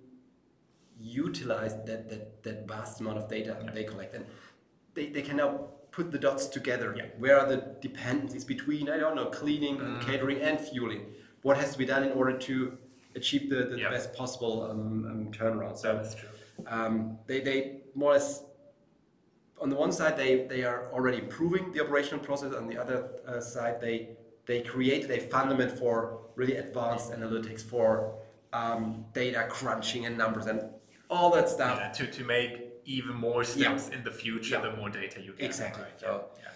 utilize 0.99 1.75
that 1.85 2.09
that, 2.09 2.43
that 2.43 2.67
vast 2.67 3.01
amount 3.01 3.17
of 3.17 3.27
data 3.29 3.57
they 3.73 3.83
collect 3.83 4.15
and 4.15 4.25
they, 4.93 5.07
they 5.07 5.21
can 5.21 5.35
now 5.35 5.67
put 5.91 6.09
the 6.11 6.17
dots 6.17 6.47
together 6.47 6.93
Yeah. 6.97 7.07
where 7.17 7.37
are 7.39 7.47
the 7.47 7.57
dependencies 7.81 8.45
between 8.45 8.89
i 8.89 8.97
don't 8.97 9.15
know 9.15 9.25
cleaning 9.25 9.79
and 9.81 10.01
catering 10.01 10.39
and 10.41 10.57
fueling 10.59 11.03
what 11.45 11.57
has 11.57 11.71
to 11.73 11.77
be 11.77 11.85
done 11.85 12.03
in 12.03 12.11
order 12.13 12.35
to 12.49 12.75
achieve 13.15 13.43
the, 13.51 13.59
the 13.73 13.77
Yeah. 13.77 13.91
best 13.95 14.07
possible 14.15 14.55
um, 14.71 15.05
um, 15.11 15.19
turnaround 15.31 15.77
so 15.77 15.93
That 15.93 16.05
is 16.07 16.15
true. 16.15 16.29
um, 16.75 17.19
they, 17.27 17.39
they 17.47 17.57
more 17.93 18.09
or 18.09 18.13
less 18.13 18.29
on 19.63 19.69
the 19.69 19.75
one 19.85 19.91
side 19.91 20.17
they, 20.17 20.31
they 20.53 20.63
are 20.63 20.79
already 20.95 21.19
improving 21.25 21.71
the 21.71 21.81
operational 21.85 22.21
process 22.29 22.51
on 22.61 22.65
the 22.71 22.77
other 22.83 22.99
uh, 23.27 23.39
side 23.39 23.75
they 23.79 23.95
they 24.49 24.59
created 24.73 25.09
a 25.11 25.19
fundament 25.33 25.71
for 25.81 25.95
really 26.39 26.55
advanced 26.65 27.07
analytics 27.17 27.61
for 27.73 27.89
um, 28.59 29.05
data 29.13 29.41
crunching 29.57 30.05
and 30.07 30.17
numbers 30.17 30.45
and 30.47 30.59
all 31.11 31.29
that 31.37 31.47
stuff 31.57 31.77
Yeah, 31.79 31.91
to, 31.99 32.03
to 32.17 32.23
make 32.23 32.51
even 32.85 33.15
more 33.27 33.43
steps 33.43 33.89
in 33.95 34.03
the 34.03 34.11
future, 34.23 34.55
Yeah. 34.55 34.61
the 34.69 34.73
more 34.77 34.89
data 34.89 35.17
you 35.21 35.31
get. 35.33 35.45
Exactly. 35.45 35.83
Right, 35.83 35.99
So- 35.99 36.25
yeah. 36.43 36.51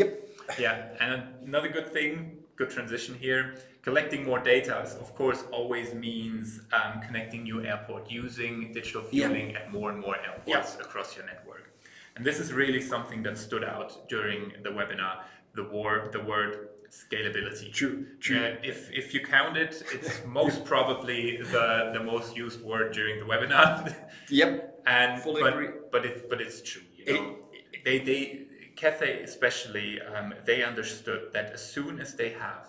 yep 0.00 0.10
Yeah, 0.58 0.76
and 1.00 1.22
another 1.48 1.68
good 1.76 1.88
thing, 1.96 2.12
good 2.56 2.70
transition 2.70 3.14
here. 3.14 3.54
Collecting 3.82 4.24
more 4.24 4.38
data, 4.38 4.80
is, 4.82 4.94
of 4.94 5.14
course, 5.16 5.44
always 5.50 5.92
means 5.94 6.60
um, 6.72 7.00
connecting 7.06 7.42
new 7.42 7.64
airport 7.64 8.10
using 8.10 8.72
digital 8.72 9.02
Yeah. 9.10 9.26
fueling 9.28 9.56
at 9.56 9.72
more 9.72 9.90
and 9.90 10.00
more 10.00 10.16
airports 10.26 10.76
across 10.80 11.16
your 11.16 11.26
network. 11.26 11.70
And 12.14 12.24
this 12.24 12.38
is 12.38 12.52
really 12.52 12.80
something 12.80 13.22
that 13.24 13.38
stood 13.38 13.64
out 13.64 14.08
during 14.08 14.52
the 14.62 14.68
webinar. 14.70 15.22
The 15.54 15.64
word, 15.64 16.12
the 16.12 16.20
word 16.20 16.68
scalability. 16.90 17.72
True, 17.72 18.06
true. 18.20 18.36
Yeah, 18.36 18.56
if 18.70 18.90
if 18.92 19.14
you 19.14 19.20
count 19.20 19.56
it, 19.56 19.82
it's 19.94 20.20
most 20.26 20.64
probably 20.72 21.38
the 21.38 21.90
the 21.96 22.02
most 22.12 22.36
used 22.36 22.60
word 22.62 22.92
during 22.92 23.18
the 23.18 23.26
webinar. 23.32 23.94
yep 24.28 24.52
and 24.86 25.22
Fully 25.22 25.42
but, 25.42 25.52
agree. 25.54 25.68
but 25.90 26.04
it's 26.04 26.22
but 26.30 26.40
it's 26.40 26.60
true 26.62 26.82
you 26.96 27.04
know 27.14 27.36
they 27.84 27.98
they 27.98 28.46
Cathay 28.82 29.22
especially 29.22 29.88
um, 30.00 30.34
they 30.44 30.62
understood 30.62 31.20
that 31.32 31.52
as 31.56 31.62
soon 31.74 32.00
as 32.00 32.14
they 32.20 32.30
have 32.30 32.64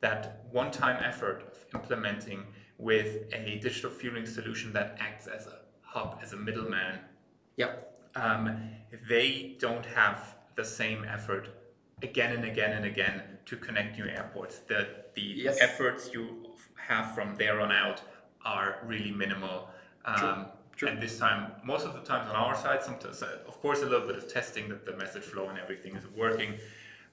that 0.00 0.22
one-time 0.50 1.02
effort 1.02 1.38
of 1.50 1.54
implementing 1.78 2.40
with 2.78 3.10
a 3.32 3.58
digital 3.66 3.90
fueling 3.90 4.26
solution 4.26 4.72
that 4.72 4.96
acts 4.98 5.26
as 5.26 5.46
a 5.46 5.58
hub 5.82 6.18
as 6.22 6.32
a 6.32 6.36
middleman 6.36 6.98
yep 7.56 7.72
um, 8.16 8.42
they 9.08 9.56
don't 9.58 9.86
have 9.86 10.18
the 10.56 10.64
same 10.64 11.04
effort 11.16 11.44
again 12.02 12.32
and 12.36 12.44
again 12.44 12.72
and 12.72 12.84
again 12.84 13.22
to 13.46 13.56
connect 13.56 13.98
new 13.98 14.06
airports. 14.06 14.58
The 14.70 14.80
the 15.14 15.22
Yes. 15.22 15.58
efforts 15.60 16.02
you 16.12 16.24
have 16.88 17.14
from 17.14 17.36
there 17.36 17.60
on 17.60 17.70
out 17.72 18.02
are 18.44 18.78
really 18.84 19.12
minimal. 19.12 19.70
Um, 20.04 20.46
True. 20.76 20.88
And 20.88 21.00
this 21.00 21.18
time, 21.18 21.52
most 21.64 21.86
of 21.86 21.94
the 21.94 22.00
times 22.00 22.28
on 22.28 22.36
our 22.36 22.56
side, 22.56 22.82
sometimes, 22.82 23.22
of 23.22 23.60
course, 23.60 23.82
a 23.82 23.86
little 23.86 24.06
bit 24.06 24.16
of 24.16 24.32
testing 24.32 24.68
that 24.68 24.84
the 24.84 24.96
message 24.96 25.22
flow 25.22 25.48
and 25.48 25.58
everything 25.58 25.94
is 25.96 26.04
working. 26.16 26.54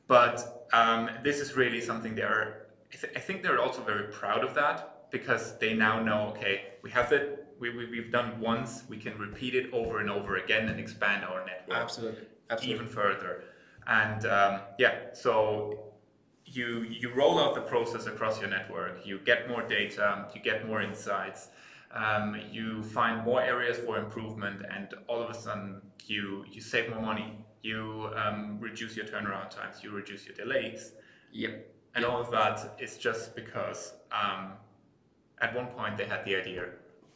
But 0.08 0.68
um, 0.74 1.10
this 1.24 1.40
is 1.40 1.56
really 1.56 1.80
something 1.80 2.16
they're, 2.16 2.68
I, 2.92 2.96
th- 2.98 3.14
I 3.16 3.20
think 3.20 3.44
they're 3.44 3.62
also 3.62 3.82
very 3.82 4.08
proud 4.12 4.44
of 4.44 4.56
that 4.56 5.12
because 5.12 5.58
they 5.60 5.74
now 5.74 6.02
know, 6.02 6.30
okay, 6.30 6.74
we 6.82 6.90
have 6.92 7.12
it, 7.12 7.48
we, 7.60 7.70
we, 7.70 7.86
we've 7.86 8.12
done 8.12 8.40
once, 8.40 8.84
we 8.90 8.98
can 8.98 9.18
repeat 9.18 9.54
it 9.56 9.72
over 9.74 10.00
and 10.00 10.10
over 10.10 10.38
again 10.38 10.68
and 10.68 10.80
expand 10.80 11.24
our 11.24 11.46
network 11.46 11.78
absolutely 11.78 12.26
absolutely 12.50 12.76
even 12.76 12.88
further. 12.88 13.44
And 13.88 14.26
um, 14.26 14.62
yeah, 14.78 15.14
so 15.14 15.92
you 16.46 16.82
you 16.84 17.14
roll 17.14 17.40
out 17.40 17.56
the 17.56 17.62
process 17.62 18.06
across 18.08 18.40
your 18.40 18.50
network. 18.50 19.06
You 19.06 19.20
get 19.20 19.50
more 19.50 19.64
data. 19.64 20.28
You 20.36 20.42
get 20.42 20.68
more 20.68 20.82
insights. 20.82 21.50
Um, 21.94 22.40
you 22.52 22.84
find 22.84 23.26
more 23.26 23.42
areas 23.42 23.78
for 23.80 23.98
improvement, 23.98 24.62
and 24.76 24.88
all 25.08 25.22
of 25.22 25.30
a 25.30 25.34
sudden 25.34 25.82
you 26.06 26.46
you 26.52 26.62
save 26.62 26.90
more 26.90 27.02
money. 27.02 27.38
You 27.64 28.10
um, 28.16 28.58
reduce 28.60 28.96
your 28.96 29.06
turnaround 29.06 29.50
times. 29.50 29.84
You 29.84 29.92
reduce 29.92 30.26
your 30.26 30.36
delays, 30.36 30.94
yep 31.32 31.68
and 31.96 32.06
all 32.06 32.22
of 32.22 32.32
that 32.32 32.76
is 32.80 32.98
just 32.98 33.36
because 33.36 33.94
um, 34.12 34.54
at 35.42 35.54
one 35.56 35.68
point 35.68 35.98
they 35.98 36.06
had 36.06 36.24
the 36.26 36.36
idea 36.36 36.66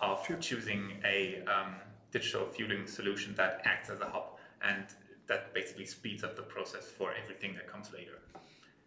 of 0.02 0.28
choosing 0.42 1.02
a 1.06 1.42
um, 1.48 1.76
digital 2.12 2.46
fueling 2.46 2.86
solution 2.86 3.34
that 3.36 3.62
acts 3.66 3.90
as 3.90 4.00
a 4.02 4.06
hub 4.06 4.38
and 4.62 4.84
that 5.28 5.54
basically 5.54 5.86
speeds 5.86 6.24
up 6.24 6.36
the 6.36 6.42
process 6.42 6.86
for 6.86 7.14
everything 7.22 7.56
that 7.56 7.68
comes 7.72 7.92
later. 7.94 8.20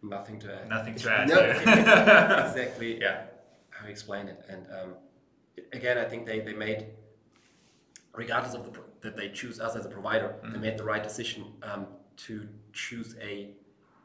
nothing 0.01 0.39
to 0.39 0.53
add 0.53 0.69
Nothing 0.69 0.95
to 0.95 1.11
add. 1.17 1.27
no, 1.27 1.39
exactly 2.47 3.01
yeah, 3.01 3.23
how 3.71 3.85
you 3.85 3.91
explain 3.91 4.27
it. 4.27 4.39
And 4.47 4.65
um, 4.67 4.93
again, 5.73 5.97
I 5.97 6.05
think 6.05 6.25
they, 6.25 6.39
they 6.39 6.53
made, 6.53 6.87
regardless 8.13 8.53
of 8.55 8.65
the 8.65 8.79
that 9.01 9.15
they 9.15 9.29
choose 9.29 9.61
us 9.61 9.77
as 9.77 9.85
a 9.85 9.89
provider, 9.89 10.35
they 10.51 10.59
made 10.59 10.77
the 10.77 10.83
right 10.83 11.01
decision 11.01 11.45
um, 11.63 11.87
to 12.17 12.47
choose 12.73 13.15
a 13.21 13.51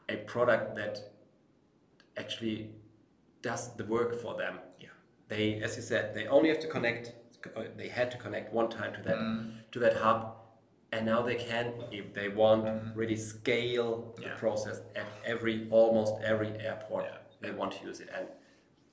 a 0.07 0.15
product 0.17 0.75
that 0.75 1.11
actually 2.17 2.69
does 3.41 3.75
the 3.75 3.83
work 3.85 4.13
for 4.21 4.37
them. 4.37 4.55
yeah, 4.79 4.87
They, 5.27 5.55
as 5.61 5.75
you 5.75 5.81
said, 5.81 6.13
they 6.13 6.27
only 6.27 6.49
have 6.49 6.59
to 6.59 6.67
connect. 6.67 7.13
uh, 7.55 7.63
They 7.75 7.89
had 7.89 8.09
to 8.11 8.17
connect 8.17 8.53
one 8.53 8.69
time 8.69 8.93
to 8.93 9.01
that 9.07 9.19
to 9.73 9.79
that 9.79 9.95
hub, 9.97 10.19
and 10.93 11.05
now 11.05 11.21
they 11.21 11.35
can, 11.35 11.73
if 11.91 12.13
they 12.13 12.29
want, 12.29 12.95
really 12.95 13.17
scale 13.17 14.13
the 14.15 14.23
Yeah. 14.27 14.35
process 14.43 14.77
at 14.95 15.07
every 15.25 15.67
almost 15.71 16.13
every 16.23 16.51
airport 16.69 17.05
Yeah. 17.05 17.17
they 17.41 17.51
want 17.51 17.71
to 17.77 17.81
use 17.89 17.99
it. 17.99 18.09
And 18.17 18.27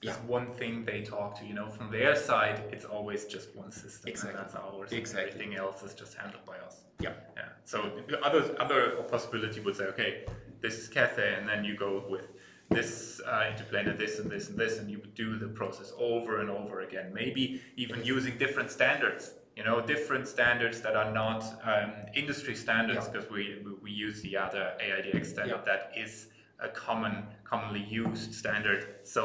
Just 0.02 0.20
one 0.24 0.52
thing 0.52 0.84
they 0.84 1.02
talk 1.02 1.38
to, 1.38 1.46
you 1.46 1.54
know, 1.54 1.68
from 1.68 1.90
their 1.90 2.16
side, 2.16 2.64
it's 2.72 2.84
always 2.84 3.24
just 3.26 3.54
one 3.54 3.70
system. 3.70 4.10
Exactly. 4.10 4.30
And 4.30 4.38
that's 4.40 4.54
ours. 4.56 4.90
Exactly. 4.92 5.30
Everything 5.32 5.54
else 5.56 5.82
is 5.84 5.94
just 5.94 6.14
handled 6.14 6.44
by 6.44 6.58
us. 6.58 6.76
yeah, 7.00 7.12
Yeah. 7.36 7.48
So 7.64 7.78
the 8.08 8.20
other 8.24 8.42
other 8.60 8.80
possibility 9.14 9.60
would 9.60 9.76
say, 9.76 9.84
okay, 9.84 10.24
this 10.60 10.74
is 10.78 10.88
Cathay, 10.88 11.34
and 11.38 11.48
then 11.48 11.64
you 11.64 11.76
go 11.76 12.04
with 12.08 12.26
this 12.70 13.20
uh, 13.26 13.46
into-planer, 13.50 13.94
this 13.96 14.18
and 14.18 14.28
this 14.30 14.48
and 14.48 14.58
this, 14.58 14.78
and 14.78 14.90
you 14.90 14.98
would 14.98 15.14
do 15.14 15.38
the 15.38 15.48
process 15.48 15.92
over 15.98 16.40
and 16.40 16.50
over 16.50 16.80
again. 16.80 17.12
Maybe 17.14 17.60
even 17.76 18.02
using 18.04 18.38
different 18.38 18.70
standards. 18.70 19.34
You 19.56 19.64
know, 19.64 19.80
different 19.82 20.26
standards 20.26 20.80
that 20.80 20.96
are 20.96 21.12
not 21.12 21.44
um, 21.64 21.92
industry 22.14 22.54
standards, 22.56 23.06
because 23.08 23.30
we, 23.30 23.60
we 23.64 23.70
we 23.84 23.90
use 23.90 24.20
the 24.22 24.36
other 24.36 24.64
AIDX 24.80 25.26
standard 25.26 25.60
Yeah. 25.64 25.70
that 25.70 25.92
is 25.96 26.28
a 26.58 26.68
common, 26.68 27.14
commonly 27.44 27.84
used 28.02 28.34
standard. 28.34 28.80
So 29.04 29.20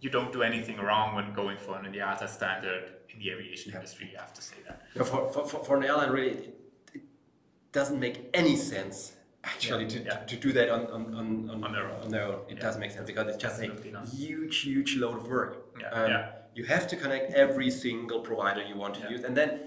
you 0.00 0.10
don't 0.10 0.32
do 0.32 0.42
anything 0.42 0.78
wrong 0.78 1.14
when 1.14 1.32
going 1.32 1.58
for 1.58 1.78
an 1.78 1.92
IATA 1.92 2.28
standard 2.28 2.92
in 3.10 3.18
the 3.18 3.30
aviation 3.30 3.72
industry. 3.74 4.08
You 4.12 4.18
have 4.18 4.32
to 4.34 4.42
say 4.42 4.56
that. 4.66 4.82
No, 4.96 5.04
for, 5.04 5.30
for, 5.30 5.62
for, 5.64 5.76
an 5.76 5.84
airline, 5.84 6.10
really, 6.10 6.30
it, 6.30 6.58
it 6.94 7.02
doesn't 7.72 8.00
make 8.00 8.30
any 8.32 8.56
sense 8.56 9.12
actually 9.44 9.84
Yeah, 9.84 9.90
to, 9.90 10.04
yeah. 10.04 10.16
to, 10.30 10.36
do 10.36 10.52
that 10.52 10.68
on, 10.70 10.86
on, 10.86 11.14
on, 11.14 11.50
on, 11.50 11.64
On 11.64 11.72
their 11.72 11.86
own. 11.90 12.02
On 12.02 12.08
their 12.10 12.24
own. 12.24 12.40
It 12.48 12.56
Yeah. 12.56 12.60
doesn't 12.60 12.80
make 12.80 12.90
sense 12.92 13.06
because 13.06 13.26
it's 13.28 13.36
just 13.36 13.60
Absolutely 13.60 13.90
a 13.90 13.92
not. 13.92 14.08
huge, 14.08 14.60
huge 14.60 14.96
load 14.96 15.16
of 15.16 15.28
work. 15.28 15.66
Um, 15.76 15.82
Yeah, 15.82 16.08
yeah. 16.08 16.30
You 16.54 16.64
have 16.64 16.88
to 16.88 16.96
connect 16.96 17.32
every 17.34 17.70
single 17.70 18.20
provider 18.20 18.62
you 18.62 18.76
want 18.76 18.94
to 18.96 19.08
use, 19.08 19.22
and 19.22 19.36
then 19.36 19.60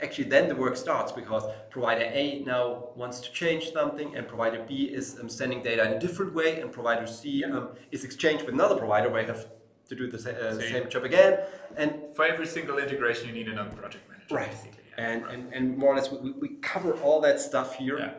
actually 0.00 0.28
then 0.28 0.48
the 0.48 0.54
work 0.54 0.76
starts 0.76 1.10
because 1.10 1.42
provider 1.68 2.04
A 2.04 2.44
now 2.44 2.90
wants 2.94 3.18
to 3.20 3.32
change 3.32 3.72
something, 3.72 4.14
and 4.16 4.28
provider 4.28 4.64
B 4.68 4.84
is 4.84 5.18
um, 5.18 5.28
sending 5.28 5.62
data 5.64 5.84
in 5.84 5.92
a 5.94 5.98
different 5.98 6.32
way, 6.32 6.60
and 6.60 6.70
provider 6.70 7.08
C 7.08 7.42
um, 7.44 7.70
is 7.90 8.04
exchanged 8.04 8.44
with 8.46 8.54
another 8.54 8.76
provider 8.76 9.10
where 9.10 9.22
you 9.22 9.28
have 9.28 9.46
to 9.88 9.94
do 9.94 10.10
the, 10.10 10.18
sa- 10.18 10.30
uh, 10.30 10.58
See. 10.58 10.70
same 10.70 10.88
job 10.88 11.04
again, 11.04 11.38
and 11.76 11.94
For 12.14 12.24
every 12.24 12.46
single 12.46 12.78
integration, 12.78 13.28
you 13.28 13.34
need 13.34 13.48
another 13.48 13.70
project 13.70 14.08
manager. 14.08 14.34
Right. 14.34 14.54
Yeah. 14.64 15.04
And, 15.04 15.24
Right. 15.24 15.34
and, 15.34 15.52
and 15.52 15.76
more 15.78 15.92
or 15.92 15.96
less, 15.96 16.10
we, 16.10 16.30
we- 16.32 16.56
cover 16.60 16.92
all 17.04 17.20
that 17.22 17.40
stuff 17.40 17.76
here. 17.76 17.98
Yeah. 17.98 18.14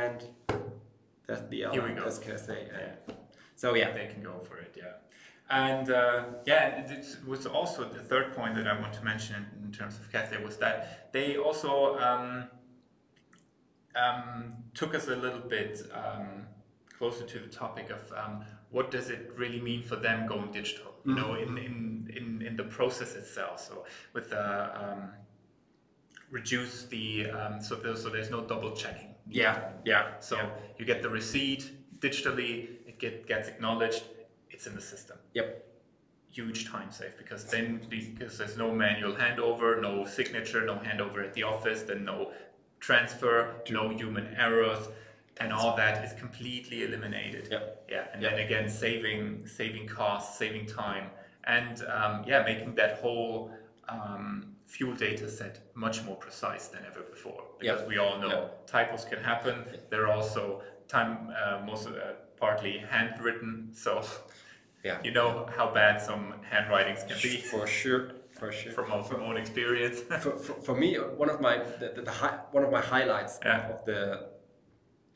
And 0.00 0.24
that's 1.26 1.42
the 1.48 1.56
Here 1.58 1.70
we 1.72 1.78
element, 1.78 1.98
go. 2.00 2.04
as 2.04 2.18
can 2.18 2.32
I 2.32 2.36
say. 2.36 2.60
And 2.72 2.78
Yeah. 3.08 3.14
So, 3.56 3.74
yeah. 3.74 3.92
they 3.92 4.06
can 4.12 4.22
go 4.22 4.38
for 4.48 4.56
it. 4.58 4.74
Yeah. 4.76 4.92
And 5.50 5.90
uh, 5.90 6.24
yeah, 6.46 6.80
it 6.90 7.06
was 7.26 7.46
also 7.46 7.84
the 7.84 8.00
third 8.00 8.32
point 8.34 8.54
that 8.56 8.66
I 8.66 8.78
want 8.80 8.92
to 8.94 9.04
mention 9.04 9.36
in, 9.36 9.66
in 9.66 9.72
terms 9.72 9.98
of 9.98 10.10
Cathay 10.10 10.42
was 10.42 10.56
that 10.58 11.12
they 11.12 11.36
also 11.36 11.98
um, 11.98 12.44
um, 13.94 14.54
took 14.74 14.94
us 14.94 15.08
a 15.08 15.16
little 15.16 15.40
bit 15.40 15.82
um, 15.92 16.46
closer 16.98 17.24
to 17.24 17.38
the 17.38 17.46
topic 17.48 17.90
of 17.90 18.10
um, 18.16 18.44
what 18.74 18.90
does 18.90 19.08
it 19.08 19.22
really 19.42 19.60
mean 19.70 19.82
for 19.90 19.96
them 20.06 20.26
going 20.26 20.50
digital, 20.60 20.90
you 21.06 21.14
know, 21.14 21.30
in, 21.44 21.50
in, 21.66 22.12
in, 22.18 22.26
in 22.48 22.56
the 22.56 22.64
process 22.78 23.14
itself. 23.14 23.56
So 23.68 23.74
with 24.14 24.26
the 24.34 24.44
um, 24.82 25.00
reduce 26.38 26.74
the 26.94 27.30
um, 27.30 27.54
so 27.66 27.76
there's, 27.76 28.02
so 28.02 28.08
there's 28.14 28.32
no 28.36 28.40
double 28.52 28.72
checking. 28.82 29.14
Yeah, 29.30 29.56
yeah. 29.84 30.04
So 30.18 30.36
yeah. 30.36 30.50
you 30.78 30.84
get 30.92 31.02
the 31.02 31.08
receipt 31.20 31.62
digitally, 32.00 32.52
it 32.88 32.98
get, 32.98 33.28
gets 33.28 33.46
acknowledged, 33.48 34.02
it's 34.50 34.66
in 34.66 34.74
the 34.74 34.86
system. 34.92 35.18
Yep. 35.34 35.48
huge 36.34 36.60
time 36.74 36.90
save 36.90 37.16
because 37.16 37.44
then 37.44 37.80
because 37.88 38.36
there's 38.38 38.56
no 38.64 38.68
manual 38.84 39.14
handover, 39.22 39.80
no 39.80 40.04
signature, 40.04 40.62
no 40.66 40.76
handover 40.86 41.24
at 41.24 41.32
the 41.34 41.44
office, 41.44 41.82
then 41.82 42.04
no 42.04 42.32
transfer, 42.80 43.54
no 43.70 43.88
human 44.00 44.26
errors, 44.46 44.88
and 45.38 45.52
all 45.52 45.76
that 45.76 46.04
is 46.04 46.12
completely 46.18 46.84
eliminated. 46.84 47.48
Yeah. 47.50 47.58
Yeah, 47.88 48.04
and 48.12 48.22
Yeah. 48.22 48.30
then 48.30 48.38
again, 48.46 48.68
saving 48.68 49.46
saving 49.46 49.86
costs, 49.88 50.38
saving 50.38 50.66
time, 50.66 51.06
and 51.44 51.82
um, 51.96 52.24
yeah, 52.26 52.42
making 52.44 52.74
that 52.76 52.98
whole 53.02 53.50
um, 53.88 54.54
fuel 54.66 54.94
data 54.94 55.28
set 55.28 55.60
much 55.74 56.02
more 56.04 56.16
precise 56.16 56.68
than 56.68 56.82
ever 56.86 57.02
before. 57.02 57.42
Because 57.58 57.80
Yeah. 57.82 57.86
we 57.88 57.98
all 57.98 58.18
know 58.18 58.50
typos 58.66 59.04
can 59.04 59.22
happen. 59.22 59.64
They're 59.90 60.10
also 60.10 60.62
time 60.88 61.12
uh, 61.42 61.60
most 61.66 61.88
uh, 61.88 62.14
partly 62.38 62.78
handwritten, 62.78 63.70
so 63.74 64.02
Yeah. 64.84 64.98
you 65.02 65.12
know 65.12 65.46
how 65.56 65.66
bad 65.72 66.00
some 66.00 66.34
handwritings 66.50 67.02
can 67.08 67.16
be 67.22 67.36
For 67.52 67.66
sure, 67.66 68.02
for 68.38 68.52
sure. 68.52 68.72
from 68.72 68.92
our 68.92 69.02
from 69.02 69.20
own 69.22 69.36
experience. 69.36 70.00
for, 70.00 70.32
for, 70.44 70.54
for 70.66 70.74
me, 70.74 70.96
one 70.96 71.30
of 71.30 71.40
my 71.40 71.58
the, 71.80 71.92
the, 71.96 72.02
the 72.02 72.10
hi, 72.10 72.30
one 72.52 72.64
of 72.64 72.70
my 72.70 72.80
highlights 72.94 73.38
Yeah. 73.44 73.72
of 73.72 73.84
the 73.84 74.28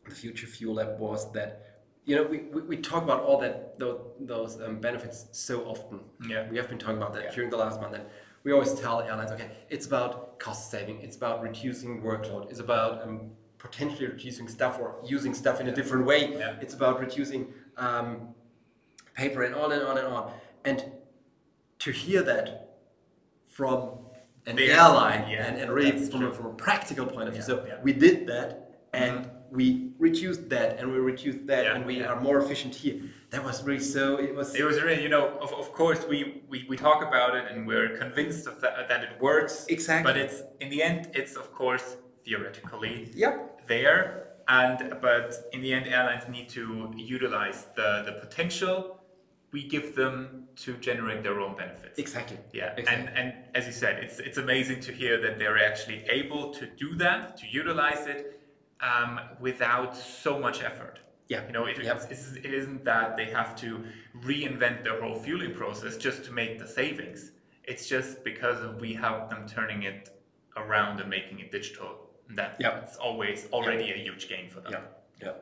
the 0.08 0.14
Future 0.14 0.46
Fuel 0.46 0.74
Lab 0.74 0.98
was 0.98 1.30
that 1.32 1.80
you 2.04 2.16
know 2.16 2.22
we, 2.22 2.38
we, 2.54 2.62
we 2.62 2.76
talk 2.76 3.02
about 3.02 3.20
all 3.22 3.38
that 3.38 3.78
those, 3.78 4.00
those 4.20 4.60
um, 4.62 4.80
benefits 4.80 5.26
so 5.32 5.62
often. 5.64 6.00
Yeah. 6.28 6.48
we 6.50 6.56
have 6.56 6.68
been 6.68 6.78
talking 6.78 6.96
about 6.96 7.12
that 7.14 7.24
Yeah. 7.24 7.34
during 7.34 7.50
the 7.50 7.56
last 7.56 7.80
month, 7.80 7.94
and 7.94 8.04
we 8.44 8.52
always 8.52 8.74
tell 8.74 9.00
airlines, 9.00 9.30
okay, 9.32 9.50
it's 9.68 9.86
about 9.86 10.38
cost 10.38 10.70
saving, 10.70 11.00
it's 11.00 11.16
about 11.16 11.42
reducing 11.42 12.02
workload, 12.02 12.50
it's 12.50 12.60
about 12.60 13.02
um, 13.02 13.30
potentially 13.58 14.06
reducing 14.06 14.48
stuff 14.48 14.78
or 14.78 14.96
using 15.04 15.34
stuff 15.34 15.60
in 15.60 15.68
a 15.68 15.72
different 15.74 16.06
way. 16.06 16.32
Yeah. 16.32 16.56
It's 16.60 16.74
about 16.74 17.00
reducing 17.00 17.52
um, 17.76 18.28
paper 19.14 19.42
and 19.42 19.54
on 19.54 19.72
and 19.72 19.82
on 19.82 19.98
and 19.98 20.06
on. 20.06 20.32
And 20.64 20.84
to 21.80 21.90
hear 21.90 22.22
that 22.22 22.76
from 23.48 23.90
an 24.46 24.56
They- 24.56 24.70
airline 24.70 25.28
yeah, 25.28 25.46
and, 25.46 25.58
and 25.60 25.72
really 25.72 25.92
from 26.06 26.24
a, 26.24 26.32
from 26.32 26.46
a 26.46 26.54
practical 26.54 27.04
point 27.06 27.28
of 27.28 27.34
view. 27.34 27.42
Yeah, 27.42 27.46
so 27.46 27.64
yeah. 27.66 27.78
we 27.82 27.92
did 27.92 28.26
that 28.28 28.80
and 28.92 29.28
we 29.50 29.92
reduced 29.98 30.48
that 30.50 30.78
and 30.78 30.90
we 30.92 30.98
reduced 30.98 31.46
that 31.46 31.64
Yeah, 31.64 31.74
and 31.74 31.86
we 31.86 32.00
yeah. 32.00 32.06
are 32.06 32.20
more 32.20 32.38
efficient 32.38 32.74
here. 32.74 33.00
That 33.30 33.44
was 33.44 33.62
really 33.64 33.80
so 33.80 34.16
it 34.18 34.34
was 34.34 34.54
It 34.54 34.64
was 34.64 34.80
really, 34.82 35.02
you 35.02 35.08
know, 35.08 35.38
of, 35.40 35.52
of 35.52 35.72
course 35.72 36.06
we, 36.06 36.42
we, 36.48 36.66
we 36.68 36.76
talk 36.76 37.02
about 37.02 37.34
it 37.36 37.50
and 37.50 37.66
we're 37.66 37.96
convinced 37.96 38.46
of 38.46 38.60
that, 38.60 38.88
that 38.88 39.02
it 39.04 39.20
works. 39.20 39.66
Exactly. 39.68 40.12
But 40.12 40.18
it's 40.20 40.42
in 40.60 40.70
the 40.70 40.82
end, 40.82 41.10
it's 41.14 41.36
of 41.36 41.52
course 41.52 41.96
theoretically 42.24 43.10
Yep. 43.14 43.68
there, 43.68 44.28
and 44.48 44.94
but 45.00 45.34
in 45.52 45.60
the 45.62 45.72
end, 45.72 45.86
airlines 45.88 46.28
need 46.28 46.48
to 46.50 46.92
utilize 46.96 47.66
the 47.76 48.02
the 48.06 48.12
potential 48.24 48.94
we 49.50 49.66
give 49.66 49.94
them 49.94 50.44
to 50.56 50.74
generate 50.76 51.22
their 51.22 51.40
own 51.40 51.56
benefits. 51.56 51.98
Exactly. 51.98 52.36
Yeah, 52.52 52.74
Exactly. 52.76 53.06
and 53.06 53.18
and 53.18 53.28
as 53.54 53.66
you 53.66 53.72
said, 53.72 54.02
it's 54.04 54.18
it's 54.18 54.36
amazing 54.38 54.80
to 54.80 54.92
hear 54.92 55.18
that 55.22 55.38
they're 55.38 55.58
actually 55.70 56.04
able 56.10 56.50
to 56.58 56.66
do 56.66 56.94
that, 56.96 57.36
to 57.38 57.46
utilize 57.50 58.06
it 58.06 58.37
um, 58.80 59.20
without 59.40 59.96
so 59.96 60.38
much 60.38 60.62
effort. 60.62 61.00
Yeah. 61.28 61.46
you 61.46 61.52
know, 61.52 61.66
it, 61.66 61.78
it's, 61.78 62.32
it 62.36 62.46
isn't 62.46 62.84
that 62.86 63.16
they 63.18 63.26
have 63.26 63.54
to 63.56 63.84
reinvent 64.22 64.82
their 64.82 65.00
whole 65.02 65.14
fueling 65.14 65.54
process 65.54 65.98
just 65.98 66.24
to 66.24 66.32
make 66.32 66.58
the 66.58 66.66
savings. 66.66 67.32
It's 67.64 67.86
just 67.86 68.24
because 68.24 68.62
of 68.64 68.80
we 68.80 68.94
help 68.94 69.28
them 69.28 69.46
turning 69.46 69.82
it 69.82 70.08
around 70.56 71.00
and 71.00 71.10
making 71.10 71.40
it 71.40 71.52
digital. 71.52 72.08
That 72.30 72.56
it's 72.58 72.96
always 72.96 73.46
already 73.52 73.90
a 73.90 73.96
huge 73.96 74.28
gain 74.28 74.48
for 74.48 74.60
them. 74.60 74.72
Yeah. 74.72 74.80
Yeah. 75.22 75.32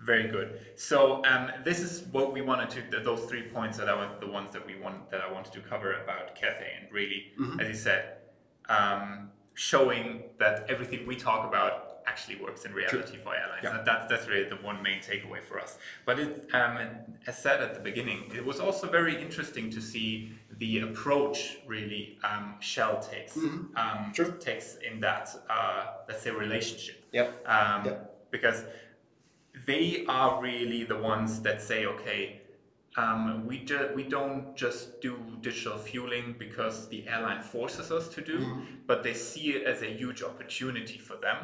Very 0.00 0.28
good. 0.28 0.60
So 0.76 1.24
um, 1.24 1.50
this 1.64 1.80
is 1.80 2.02
what 2.12 2.32
we 2.32 2.40
wanted 2.40 2.70
to. 2.70 3.00
Those 3.00 3.22
three 3.28 3.42
points 3.42 3.76
that 3.78 3.88
I 3.88 3.94
was 3.94 4.08
the 4.20 4.30
ones 4.30 4.52
that 4.52 4.64
we 4.64 4.78
want 4.78 5.10
that 5.10 5.20
I 5.20 5.32
wanted 5.32 5.52
to 5.54 5.60
cover 5.60 6.02
about 6.02 6.34
Cathay 6.36 6.72
and 6.80 6.92
really, 6.92 7.32
Mm-hmm. 7.40 7.60
as 7.60 7.68
you 7.68 7.74
said, 7.74 8.18
um, 8.68 9.30
showing 9.58 10.22
that 10.38 10.64
everything 10.68 11.04
we 11.06 11.16
talk 11.16 11.46
about 11.48 11.72
actually 12.06 12.36
works 12.36 12.64
in 12.64 12.72
reality 12.72 13.18
for 13.22 13.34
airlines. 13.34 13.60
Yeah. 13.64 13.76
And 13.78 13.86
that's 13.86 14.06
that's 14.08 14.26
really 14.28 14.48
the 14.48 14.60
one 14.70 14.82
main 14.82 15.00
takeaway 15.00 15.42
for 15.42 15.58
us. 15.60 15.78
But 16.06 16.18
it, 16.20 16.48
um, 16.54 16.78
as 17.26 17.36
said 17.42 17.60
at 17.60 17.74
the 17.74 17.80
beginning, 17.80 18.20
it 18.34 18.44
was 18.46 18.60
also 18.60 18.88
very 18.88 19.20
interesting 19.20 19.68
to 19.70 19.80
see 19.80 20.32
the 20.58 20.72
approach 20.88 21.58
really 21.66 22.18
um, 22.30 22.54
Shell 22.60 23.00
takes 23.12 23.36
um, 23.36 23.42
Mm-hmm. 23.76 24.12
Sure. 24.12 24.30
takes 24.48 24.76
in 24.88 25.00
that 25.00 25.28
uh, 25.50 25.82
let's 26.08 26.22
say 26.22 26.30
relationship 26.30 26.96
Yep. 27.12 27.28
um, 27.56 27.84
Yep. 27.84 28.30
because 28.30 28.64
they 29.66 30.04
are 30.08 30.40
really 30.40 30.84
the 30.84 30.96
ones 30.96 31.40
that 31.42 31.60
say, 31.60 31.84
okay, 31.86 32.40
um, 32.98 33.46
we 33.46 33.56
we 33.94 34.02
don't 34.02 34.56
just 34.56 35.00
do 35.00 35.14
digital 35.40 35.78
fueling 35.78 36.34
because 36.38 36.88
the 36.88 37.06
airline 37.08 37.42
forces 37.42 37.92
us 37.92 38.08
to 38.08 38.20
do, 38.20 38.38
but 38.88 39.02
they 39.02 39.14
see 39.14 39.50
it 39.56 39.62
as 39.72 39.82
a 39.82 39.90
huge 40.00 40.22
opportunity 40.22 40.98
for 40.98 41.16
them. 41.16 41.38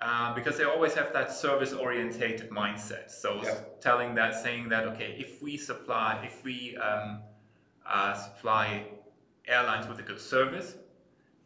Uh, 0.00 0.34
because 0.34 0.56
they 0.58 0.64
always 0.64 0.94
have 0.94 1.12
that 1.12 1.30
service 1.32 1.72
orientated 1.72 2.50
mindset. 2.50 3.08
So 3.08 3.28
Yeah. 3.42 3.60
telling 3.80 4.16
that, 4.16 4.34
saying 4.34 4.68
that, 4.70 4.84
okay, 4.90 5.10
if 5.24 5.40
we 5.40 5.56
supply, 5.56 6.08
if 6.24 6.42
we 6.42 6.76
um, 6.88 7.22
uh, 7.86 8.14
supply 8.14 8.64
airlines 9.46 9.86
with 9.86 9.98
a 10.00 10.02
good 10.02 10.20
service, 10.20 10.74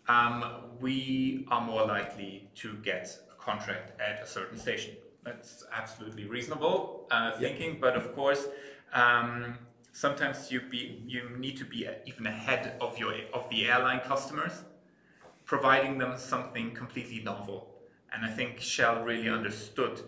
um, 0.09 0.37
we 0.81 1.45
are 1.51 1.61
more 1.61 1.85
likely 1.87 2.49
to 2.63 2.69
get 2.91 3.05
a 3.31 3.37
contract 3.49 4.01
at 4.01 4.23
a 4.23 4.27
certain 4.27 4.59
station. 4.59 4.97
That's 5.23 5.65
absolutely 5.81 6.25
reasonable 6.25 7.09
uh, 7.11 7.33
thinking, 7.39 7.79
but 7.79 7.95
of 7.97 8.15
course, 8.15 8.47
um, 8.93 9.59
sometimes 9.93 10.51
you 10.51 10.61
be 10.61 11.03
you 11.07 11.31
need 11.39 11.57
to 11.57 11.65
be 11.65 11.89
even 12.07 12.27
ahead 12.27 12.77
of 12.81 12.99
your 12.99 13.15
of 13.33 13.49
the 13.51 13.69
airline 13.69 14.01
customers, 14.01 14.65
providing 15.45 15.99
them 15.99 16.19
something 16.19 16.75
completely 16.75 17.21
novel. 17.21 17.73
And 18.13 18.25
I 18.25 18.29
think 18.29 18.61
Shell 18.61 19.05
really 19.05 19.29
understood 19.29 20.03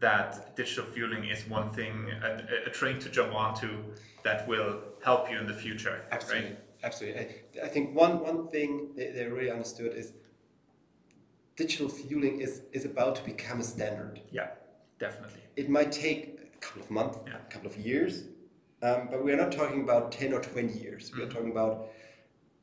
that 0.00 0.54
digital 0.56 0.84
fueling 0.84 1.24
is 1.24 1.48
one 1.48 1.70
thing, 1.72 2.10
a, 2.22 2.68
a 2.68 2.70
train 2.70 3.00
to 3.00 3.08
jump 3.08 3.34
onto 3.34 3.82
that 4.22 4.46
will 4.46 4.80
help 5.02 5.30
you 5.30 5.38
in 5.38 5.46
the 5.46 5.54
future. 5.54 6.04
Absolutely. 6.12 6.50
Right? 6.50 6.58
Absolutely. 6.84 7.20
I, 7.60 7.66
I 7.66 7.68
think 7.68 7.94
one, 7.94 8.20
one 8.20 8.48
thing 8.48 8.90
they, 8.96 9.10
they 9.10 9.26
really 9.26 9.50
understood 9.50 9.94
is 9.94 10.12
digital 11.56 11.88
fueling 11.88 12.40
is, 12.40 12.62
is 12.72 12.84
about 12.84 13.16
to 13.16 13.24
become 13.24 13.60
a 13.60 13.64
standard. 13.64 14.20
Yeah, 14.30 14.50
definitely. 15.00 15.40
It 15.56 15.68
might 15.68 15.90
take 15.90 16.37
couple 16.60 16.82
of 16.82 16.90
months, 16.90 17.18
Yeah. 17.26 17.36
a 17.36 17.50
couple 17.52 17.68
of 17.68 17.76
years, 17.76 18.24
um, 18.82 19.08
but 19.10 19.24
we're 19.24 19.36
not 19.36 19.52
talking 19.52 19.82
about 19.82 20.12
10 20.12 20.32
or 20.32 20.40
20 20.40 20.72
years. 20.78 21.10
Mm-hmm. 21.10 21.18
We 21.18 21.24
are 21.26 21.30
talking 21.30 21.50
about 21.50 21.88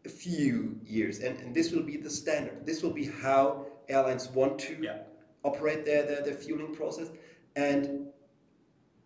a 0.06 0.10
few 0.10 0.80
years. 0.86 1.20
And, 1.20 1.40
and 1.40 1.56
this 1.56 1.72
will 1.72 1.84
be 1.84 1.98
the 1.98 2.10
standard. 2.10 2.66
This 2.66 2.84
will 2.84 2.92
be 2.92 3.06
how 3.06 3.66
airlines 3.90 4.30
want 4.30 4.60
to 4.60 4.78
Yeah. 4.82 5.00
operate 5.44 5.86
their, 5.86 6.04
their, 6.04 6.22
their 6.24 6.34
fueling 6.34 6.74
process. 6.76 7.10
And 7.56 8.08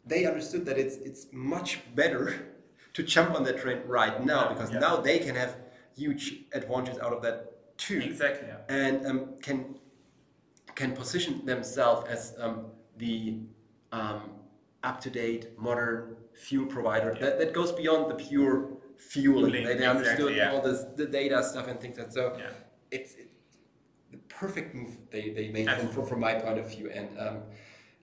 they 0.06 0.25
understood 0.25 0.65
that 0.65 0.78
it's, 0.78 0.95
it's 0.97 1.28
much 1.32 1.80
better 1.95 2.47
to 2.93 3.04
jump 3.04 3.36
on 3.36 3.43
that 3.43 3.60
train 3.60 3.80
right 3.86 4.23
now 4.25 4.49
because 4.49 4.71
Yeah. 4.71 4.80
now 4.80 4.97
they 4.97 5.19
can 5.19 5.36
have 5.36 5.58
huge 5.95 6.43
advantages 6.54 6.99
out 6.99 7.13
of 7.13 7.21
that 7.21 7.78
too 7.78 7.99
Exactly. 8.02 8.49
And 8.67 9.06
um, 9.06 9.19
can 9.41 9.75
can 10.75 10.93
position 10.95 11.45
themselves 11.45 12.08
as 12.08 12.36
um, 12.39 12.65
the 12.97 13.39
um, 13.91 14.32
up-to-date 14.84 15.60
modern 15.60 16.15
fuel 16.34 16.65
provider 16.65 17.13
that, 17.20 17.38
that 17.39 17.54
goes 17.54 17.72
beyond 17.72 18.10
the 18.10 18.15
pure 18.15 18.70
fueling. 18.98 19.52
Fueling, 19.52 19.52
They, 19.52 19.63
they 19.63 19.72
exactly, 19.74 19.88
understood 19.88 20.36
yeah. 20.36 20.52
all 20.52 20.62
this 20.62 20.86
the 20.96 21.06
data 21.06 21.44
stuff 21.44 21.68
and 21.68 21.80
things 21.80 21.98
like 21.98 22.08
that. 22.08 22.13
So 22.13 22.36
Yeah. 22.38 22.50
it's 22.92 23.13
it, 23.15 23.30
the 24.12 24.18
perfect 24.30 24.74
move 24.74 24.98
they, 25.12 25.30
they 25.32 25.50
made 25.50 25.70
from, 25.70 26.06
from, 26.06 26.20
my 26.20 26.34
point 26.36 26.58
of 26.58 26.70
view. 26.70 26.89
And 26.89 27.10
um, 27.20 27.38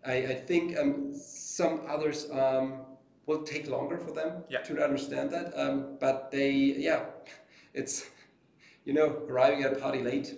I, 0.06 0.12
I 0.12 0.34
think 0.34 0.76
um, 0.78 1.12
some 1.14 1.82
others 1.88 2.28
um, 2.30 2.82
will 3.26 3.42
take 3.42 3.68
longer 3.68 3.98
for 3.98 4.12
them 4.12 4.44
Yeah. 4.48 4.60
to 4.62 4.82
understand 4.84 5.30
that. 5.32 5.52
Um, 5.58 5.96
but 5.98 6.30
they, 6.30 6.50
yeah, 6.52 7.06
it's 7.74 8.06
you 8.84 8.92
know 8.92 9.22
arriving 9.28 9.64
at 9.64 9.72
a 9.72 9.76
party 9.76 10.02
late 10.02 10.34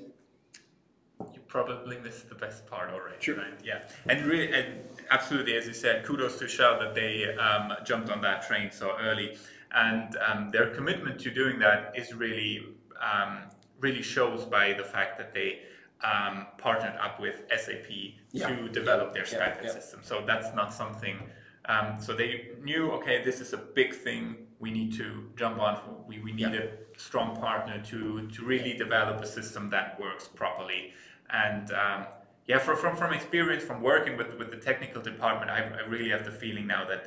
You 1.34 1.40
probably 1.48 1.98
missed 1.98 2.28
the 2.28 2.34
best 2.36 2.66
part 2.66 2.90
already. 2.90 3.16
Sure. 3.20 3.36
Right? 3.36 3.58
Yeah. 3.64 3.82
And 4.08 4.24
really, 4.24 4.52
and 4.52 4.80
absolutely, 5.10 5.56
as 5.56 5.66
you 5.66 5.72
said, 5.72 6.04
kudos 6.04 6.38
to 6.38 6.48
Shell 6.48 6.78
that 6.80 6.94
they 6.94 7.34
um, 7.36 7.72
jumped 7.84 8.10
on 8.10 8.20
that 8.22 8.46
train 8.46 8.70
so 8.70 8.96
early, 9.00 9.36
and 9.72 10.16
um, 10.26 10.50
their 10.50 10.70
commitment 10.74 11.18
to 11.20 11.30
doing 11.30 11.58
that 11.58 11.92
is 11.96 12.14
really, 12.14 12.66
um, 13.00 13.38
really 13.80 14.02
shows 14.02 14.44
by 14.44 14.72
the 14.72 14.84
fact 14.84 15.18
that 15.18 15.34
they 15.34 15.60
um, 16.02 16.46
partnered 16.58 16.94
up 17.00 17.20
with 17.20 17.42
SAP 17.50 17.88
Yeah. 18.32 18.48
to 18.48 18.68
develop 18.68 19.12
their 19.12 19.26
Yeah, 19.26 19.38
SkyPad 19.38 19.64
yeah. 19.64 19.72
system. 19.72 20.00
So 20.02 20.24
that's 20.26 20.54
not 20.54 20.72
something. 20.72 21.18
Um, 21.66 21.96
so 22.00 22.14
they 22.14 22.50
knew, 22.62 22.90
okay, 22.92 23.22
this 23.22 23.40
is 23.40 23.52
a 23.52 23.58
big 23.58 23.94
thing. 23.94 24.36
We 24.58 24.70
need 24.70 24.92
to 24.94 25.30
jump 25.36 25.58
on. 25.60 25.78
We, 26.06 26.18
we 26.20 26.32
need 26.32 26.54
a 26.54 26.70
strong 26.96 27.36
partner 27.36 27.80
to 27.90 28.26
to 28.28 28.44
really 28.44 28.74
develop 28.74 29.20
a 29.20 29.26
system 29.26 29.70
that 29.70 30.00
works 30.00 30.26
properly. 30.28 30.92
And 31.30 31.70
um, 31.72 32.06
yeah, 32.48 32.58
from, 32.58 32.76
from 32.76 32.96
from 32.96 33.12
experience 33.12 33.62
from 33.62 33.82
working 33.82 34.16
with 34.16 34.36
with 34.38 34.50
the 34.50 34.56
technical 34.56 35.00
department, 35.02 35.50
I, 35.50 35.58
I 35.80 35.86
really 35.86 36.10
have 36.10 36.24
the 36.24 36.32
feeling 36.32 36.66
now 36.66 36.84
that 36.88 37.04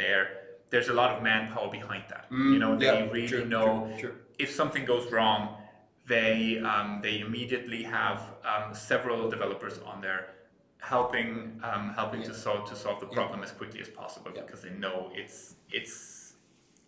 there's 0.69 0.87
a 0.87 0.93
lot 0.93 1.09
of 1.15 1.21
manpower 1.23 1.69
behind 1.69 2.03
that. 2.09 2.25
you 2.31 2.59
know, 2.59 2.77
they 2.77 2.85
yeah, 2.85 3.09
really 3.11 3.27
true, 3.27 3.45
know 3.45 3.87
true, 3.99 4.09
true. 4.09 4.15
if 4.39 4.49
something 4.51 4.85
goes 4.85 5.11
wrong, 5.11 5.57
they 6.07 6.59
um, 6.59 6.99
they 7.01 7.19
immediately 7.19 7.83
have 7.83 8.21
um, 8.45 8.73
several 8.73 9.29
developers 9.29 9.79
on 9.79 9.99
there 10.01 10.27
helping 10.79 11.59
um, 11.63 11.93
helping 11.95 12.23
to 12.23 12.33
solve 12.33 12.69
to 12.69 12.75
solve 12.75 12.99
the 12.99 13.05
problem 13.07 13.43
as 13.43 13.51
quickly 13.51 13.81
as 13.81 13.89
possible 13.89 14.31
Yeah. 14.33 14.41
because 14.43 14.61
they 14.61 14.71
know 14.71 15.11
it's 15.13 15.55
it's 15.71 16.33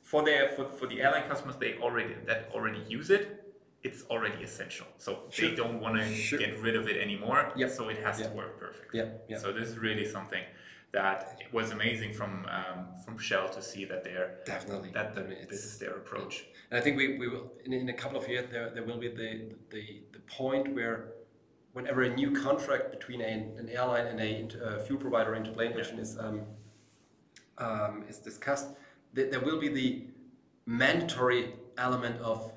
for 0.02 0.24
their 0.24 0.50
for, 0.50 0.66
for 0.70 0.88
the 0.88 1.02
airline 1.02 1.28
customers 1.28 1.56
they 1.58 1.76
already 1.82 2.14
that 2.28 2.50
already 2.54 2.82
use 2.88 3.10
it. 3.10 3.43
It's 3.84 4.04
already 4.10 4.42
essential, 4.44 4.88
so 4.98 5.24
they 5.38 5.54
don't 5.56 5.82
want 5.82 5.96
to 5.98 6.06
Sure. 6.06 6.40
get 6.40 6.58
rid 6.62 6.76
of 6.76 6.88
it 6.88 6.98
anymore. 6.98 7.52
Yep. 7.58 7.70
So 7.70 7.90
it 7.90 7.98
has 7.98 8.20
Yeah. 8.20 8.28
to 8.30 8.34
work 8.34 8.58
perfectly. 8.58 9.00
Yeah, 9.00 9.10
yeah. 9.28 9.38
So 9.38 9.52
this 9.52 9.68
is 9.70 9.78
really 9.78 10.06
something 10.06 10.44
that 10.94 11.38
it 11.42 11.52
was 11.52 11.72
amazing 11.72 12.14
from 12.14 12.46
um, 12.58 12.80
from 13.04 13.18
Shell 13.18 13.50
to 13.50 13.62
see 13.62 13.84
that 13.86 14.04
they're 14.06 14.40
Definitely. 14.46 14.92
that, 14.92 15.14
that 15.16 15.22
Definitely. 15.24 15.48
this 15.50 15.66
is 15.66 15.78
their 15.80 15.96
approach. 16.02 16.46
And 16.70 16.80
I 16.80 16.82
think 16.84 16.96
we, 16.98 17.18
we 17.18 17.28
will 17.28 17.52
in, 17.66 17.74
in 17.74 17.90
a 17.90 17.94
couple 17.94 18.18
of 18.22 18.26
years 18.30 18.46
there, 18.50 18.70
there 18.70 18.84
will 18.90 19.00
be 19.00 19.10
the, 19.10 19.32
the 19.70 19.84
the 20.16 20.20
point 20.42 20.66
where 20.74 20.96
whenever 21.74 22.04
a 22.04 22.14
new 22.22 22.32
contract 22.32 22.86
between 22.98 23.20
a, 23.22 23.34
an 23.62 23.68
airline 23.70 24.08
and 24.08 24.20
a 24.22 24.32
uh, 24.66 24.80
fuel 24.86 25.00
provider 25.00 25.34
into-plane 25.36 25.74
agent 25.78 26.00
is 26.00 26.18
um, 26.20 26.38
um, 27.58 28.06
is 28.08 28.18
discussed, 28.20 28.70
there, 29.14 29.30
there 29.30 29.40
will 29.42 29.60
be 29.60 29.68
the 29.82 29.90
mandatory 30.66 31.54
element 31.78 32.20
of 32.22 32.54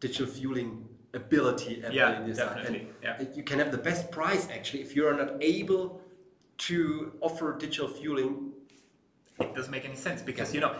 digital 0.00 0.26
fueling 0.26 0.86
ability 1.14 1.82
at 1.84 1.92
Yeah, 1.92 2.20
the 2.22 2.32
definitely, 2.34 2.80
And 3.02 3.18
yeah. 3.20 3.24
You 3.34 3.42
can 3.42 3.58
have 3.58 3.70
the 3.72 3.78
best 3.78 4.10
price 4.10 4.46
actually 4.50 4.82
if 4.82 4.94
you 4.94 5.06
are 5.06 5.14
not 5.14 5.30
able 5.40 6.00
to 6.68 7.12
offer 7.20 7.56
digital 7.58 7.88
fueling. 7.88 8.52
it 9.40 9.54
doesn't 9.54 9.70
make 9.70 9.84
any 9.84 9.96
sense 9.96 10.20
because 10.22 10.52
you 10.54 10.60
know 10.60 10.72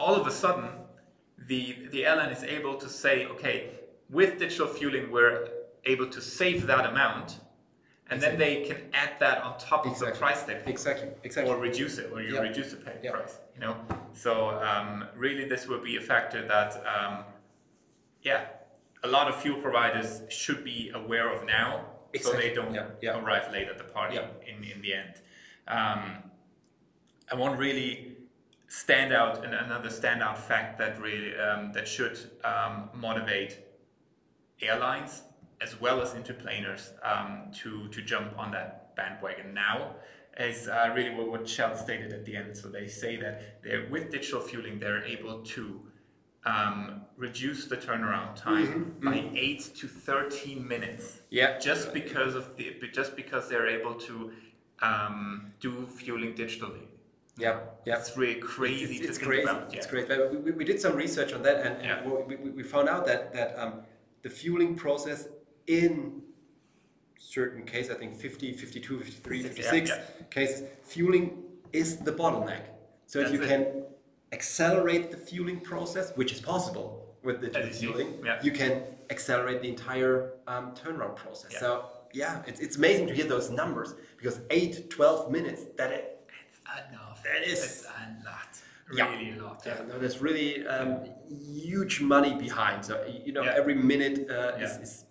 all 0.00 0.14
of 0.20 0.26
a 0.26 0.30
sudden 0.42 0.66
the 1.50 1.62
the 1.92 2.04
airline 2.08 2.30
is 2.38 2.42
able 2.42 2.74
to 2.84 2.88
say 2.88 3.14
okay 3.26 3.56
with 4.18 4.30
digital 4.44 4.66
fueling 4.66 5.04
we're 5.16 5.48
able 5.84 6.08
to 6.16 6.20
save 6.20 6.66
that 6.66 6.84
amount 6.92 7.28
and 8.10 8.20
then 8.20 8.34
they 8.44 8.54
can 8.68 8.78
add 9.02 9.12
that 9.24 9.36
on 9.46 9.52
top 9.58 9.86
of 9.86 9.98
the 10.00 10.06
price 10.22 10.42
they 10.48 10.54
pay 10.64 10.70
Exactly. 10.76 11.08
Exactly. 11.28 11.52
or 11.52 11.56
reduce 11.68 11.94
it 12.02 12.06
or 12.12 12.20
you 12.20 12.34
Yeah. 12.34 12.40
reduce 12.48 12.70
the 12.74 12.80
pay 12.86 12.96
Yeah. 13.02 13.12
price 13.12 13.34
you 13.54 13.60
know 13.64 13.74
so 14.24 14.32
um, 14.70 14.90
really 15.24 15.44
this 15.52 15.62
will 15.68 15.82
be 15.90 15.94
a 16.02 16.04
factor 16.12 16.40
that 16.54 16.70
um, 16.94 17.14
yeah 18.30 18.42
a 19.06 19.08
lot 19.16 19.26
of 19.30 19.34
fuel 19.42 19.60
providers 19.68 20.10
should 20.40 20.60
be 20.64 20.78
aware 21.02 21.28
of 21.34 21.40
now 21.58 21.68
so 22.20 22.32
they 22.32 22.52
don't 22.58 22.74
Yeah. 22.74 22.86
Yeah. 23.06 23.22
arrive 23.22 23.46
late 23.56 23.68
at 23.72 23.78
the 23.82 23.88
party 23.98 24.16
in, 24.50 24.58
in 24.72 24.78
the 24.84 24.92
end 25.02 25.14
um, 25.76 26.00
I 27.30 27.34
want 27.42 27.58
really 27.58 28.16
stand 28.68 29.10
out 29.20 29.44
and 29.44 29.52
another 29.54 29.90
standout 30.00 30.38
fact 30.38 30.70
that 30.78 30.92
really 31.06 31.30
um, 31.46 31.72
that 31.74 31.86
should 31.94 32.16
um, 32.52 32.74
motivate 32.94 33.52
airlines 34.60 35.12
as 35.60 35.80
well 35.80 35.98
as 36.04 36.14
into-planers 36.14 36.84
um, 37.10 37.30
to 37.60 37.88
to 37.94 38.00
jump 38.12 38.30
on 38.42 38.50
that 38.56 38.94
bandwagon 38.96 39.48
now 39.54 39.78
is 40.38 40.68
uh, 40.68 40.92
really 40.94 41.14
what, 41.16 41.26
what 41.32 41.48
Shell 41.48 41.76
stated 41.76 42.12
at 42.12 42.24
the 42.26 42.36
end. 42.36 42.56
So 42.56 42.68
they 42.68 42.86
say 42.88 43.16
that 43.24 43.62
they're 43.62 43.86
with 43.90 44.10
digital 44.10 44.40
fueling 44.40 44.78
they're 44.78 45.04
able 45.04 45.42
to 45.54 45.80
um, 46.46 47.02
reduce 47.16 47.66
the 47.66 47.76
turnaround 47.76 48.36
time 48.36 48.96
by 49.02 49.28
eight 49.34 49.72
to 49.76 49.86
thirteen 49.86 50.66
minutes. 50.66 51.20
Yeah. 51.30 51.58
just 51.58 51.92
because 51.92 52.34
of 52.34 52.56
the 52.56 52.74
just 52.92 53.16
because 53.16 53.48
they're 53.48 53.68
able 53.68 53.94
to 53.94 54.32
um, 54.80 55.52
do 55.60 55.86
fueling 55.86 56.34
digitally. 56.34 56.86
Yeah. 57.36 57.60
Yeah. 57.84 57.98
It's 57.98 58.16
really 58.16 58.36
crazy 58.36 58.96
it's, 58.96 59.00
to 59.00 59.08
it's 59.08 59.18
think 59.18 59.28
crazy. 59.28 59.42
about. 59.42 59.74
It's 59.74 59.86
yeah. 59.86 59.90
great. 59.90 60.08
But 60.08 60.42
we, 60.42 60.52
we, 60.52 60.64
did 60.64 60.80
some 60.80 60.94
research 60.96 61.34
on 61.34 61.42
that, 61.42 61.66
and, 61.66 61.76
and 61.76 62.06
Yeah. 62.06 62.24
we, 62.26 62.36
we, 62.36 62.62
found 62.62 62.88
out 62.88 63.04
that 63.06 63.32
that 63.34 63.58
um, 63.58 63.82
the 64.22 64.30
fueling 64.30 64.74
process 64.74 65.28
in 65.66 66.22
certain 67.18 67.64
cases, 67.64 67.90
I 67.90 67.98
think 67.98 68.14
50, 68.14 68.52
52, 68.52 69.00
53, 69.00 69.42
56 69.42 69.90
yeah. 69.90 70.02
cases, 70.30 70.68
fueling 70.82 71.42
is 71.72 71.98
the 71.98 72.12
bottleneck. 72.12 72.62
So 73.06 73.20
if 73.20 73.32
you 73.32 73.42
it. 73.42 73.48
can 73.48 73.84
accelerate 74.32 75.10
the 75.10 75.16
fueling 75.16 75.60
process, 75.60 76.12
which 76.16 76.32
is 76.32 76.40
possible 76.40 77.14
with 77.22 77.40
the 77.40 77.48
is 77.68 77.78
fueling, 77.80 78.20
Yeah. 78.24 78.40
you 78.42 78.50
can 78.52 78.82
accelerate 79.10 79.62
the 79.62 79.68
entire 79.68 80.32
um, 80.46 80.74
turnaround 80.74 81.16
process. 81.16 81.52
Yeah. 81.52 81.60
So 81.60 81.84
yeah, 82.12 82.42
it's, 82.46 82.60
it's 82.60 82.76
amazing 82.76 83.06
to 83.08 83.14
hear 83.14 83.26
those 83.26 83.50
numbers 83.50 83.94
because 84.16 84.40
8, 84.50 84.90
12 84.90 85.30
minutes, 85.30 85.62
that 85.76 85.90
it, 85.92 86.28
It's 86.48 86.60
enough. 86.92 87.22
That 87.24 87.42
is- 87.46 87.62
It's 87.62 87.84
a 87.86 88.24
lot. 88.24 88.48
Yeah. 88.94 89.10
Really 89.10 89.36
a 89.36 89.42
lot. 89.42 89.62
Yeah, 89.66 89.80
no, 89.88 89.98
there's 89.98 90.20
really 90.22 90.64
um, 90.66 90.98
huge 91.28 92.00
money 92.00 92.34
behind. 92.34 92.84
So 92.84 93.04
you 93.24 93.32
know, 93.32 93.42
Yeah. 93.42 93.54
every 93.56 93.74
minute 93.74 94.30
uh, 94.30 94.56
is, 94.64 94.70
is 94.78 95.04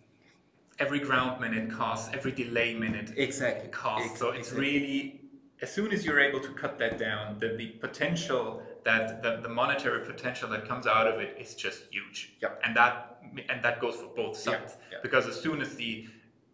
Every 0.78 1.00
ground 1.00 1.40
minute 1.40 1.72
costs, 1.72 2.10
every 2.14 2.34
delay 2.34 2.74
minute 2.74 3.14
exactly 3.16 3.70
costs. 3.70 4.20
so 4.20 4.32
it's 4.32 4.52
really, 4.52 5.22
as 5.62 5.72
soon 5.74 5.94
as 5.94 6.06
you're 6.06 6.20
able 6.20 6.42
to 6.42 6.50
cut 6.50 6.78
that 6.80 6.98
down, 7.00 7.40
the, 7.40 7.56
the 7.56 7.68
potential 7.86 8.62
that 8.86 9.22
the, 9.24 9.38
the 9.42 9.50
monetary 9.50 10.06
potential 10.06 10.48
that 10.50 10.68
comes 10.68 10.88
out 10.88 11.08
of 11.08 11.20
it 11.20 11.36
is 11.40 11.56
just 11.56 11.84
huge. 11.92 12.34
Yep. 12.42 12.62
And 12.64 12.76
that 12.78 13.18
and 13.50 13.62
that 13.64 13.82
goes 13.82 13.96
for 13.96 14.08
both 14.16 14.38
sides. 14.38 14.78
yeah. 14.92 15.00
Because 15.04 15.28
as 15.28 15.36
soon 15.42 15.60
as 15.62 15.76
the 15.76 16.06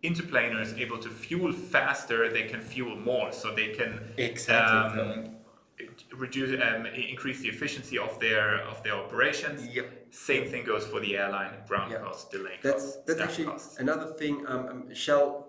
into-planer 0.01 0.59
is 0.61 0.73
able 0.73 0.97
to 0.97 1.09
fuel 1.09 1.51
faster, 1.51 2.31
they 2.31 2.43
can 2.43 2.61
fuel 2.61 2.95
more. 2.95 3.31
So 3.31 3.53
they 3.53 3.67
can 3.79 3.99
Exactly. 4.17 5.01
um, 5.01 5.35
reduce 6.13 6.51
um, 6.61 6.85
increase 6.85 7.41
the 7.41 7.49
efficiency 7.49 7.97
of 7.99 8.19
their 8.19 8.61
of 8.71 8.81
their 8.83 8.93
operations. 8.95 9.67
Yep. 9.67 9.87
Same 10.11 10.45
thing 10.49 10.63
goes 10.65 10.85
for 10.87 10.99
the 11.01 11.17
airline 11.17 11.51
ground 11.67 11.91
Yeah. 11.91 11.99
costs, 11.99 12.29
delay 12.31 12.57
That's 12.63 12.83
costs, 12.83 12.97
that's 13.05 13.19
actually 13.21 13.45
costs. 13.45 13.77
another 13.77 14.07
thing. 14.13 14.45
Um, 14.47 14.67
um, 14.69 14.93
Shell, 14.93 15.47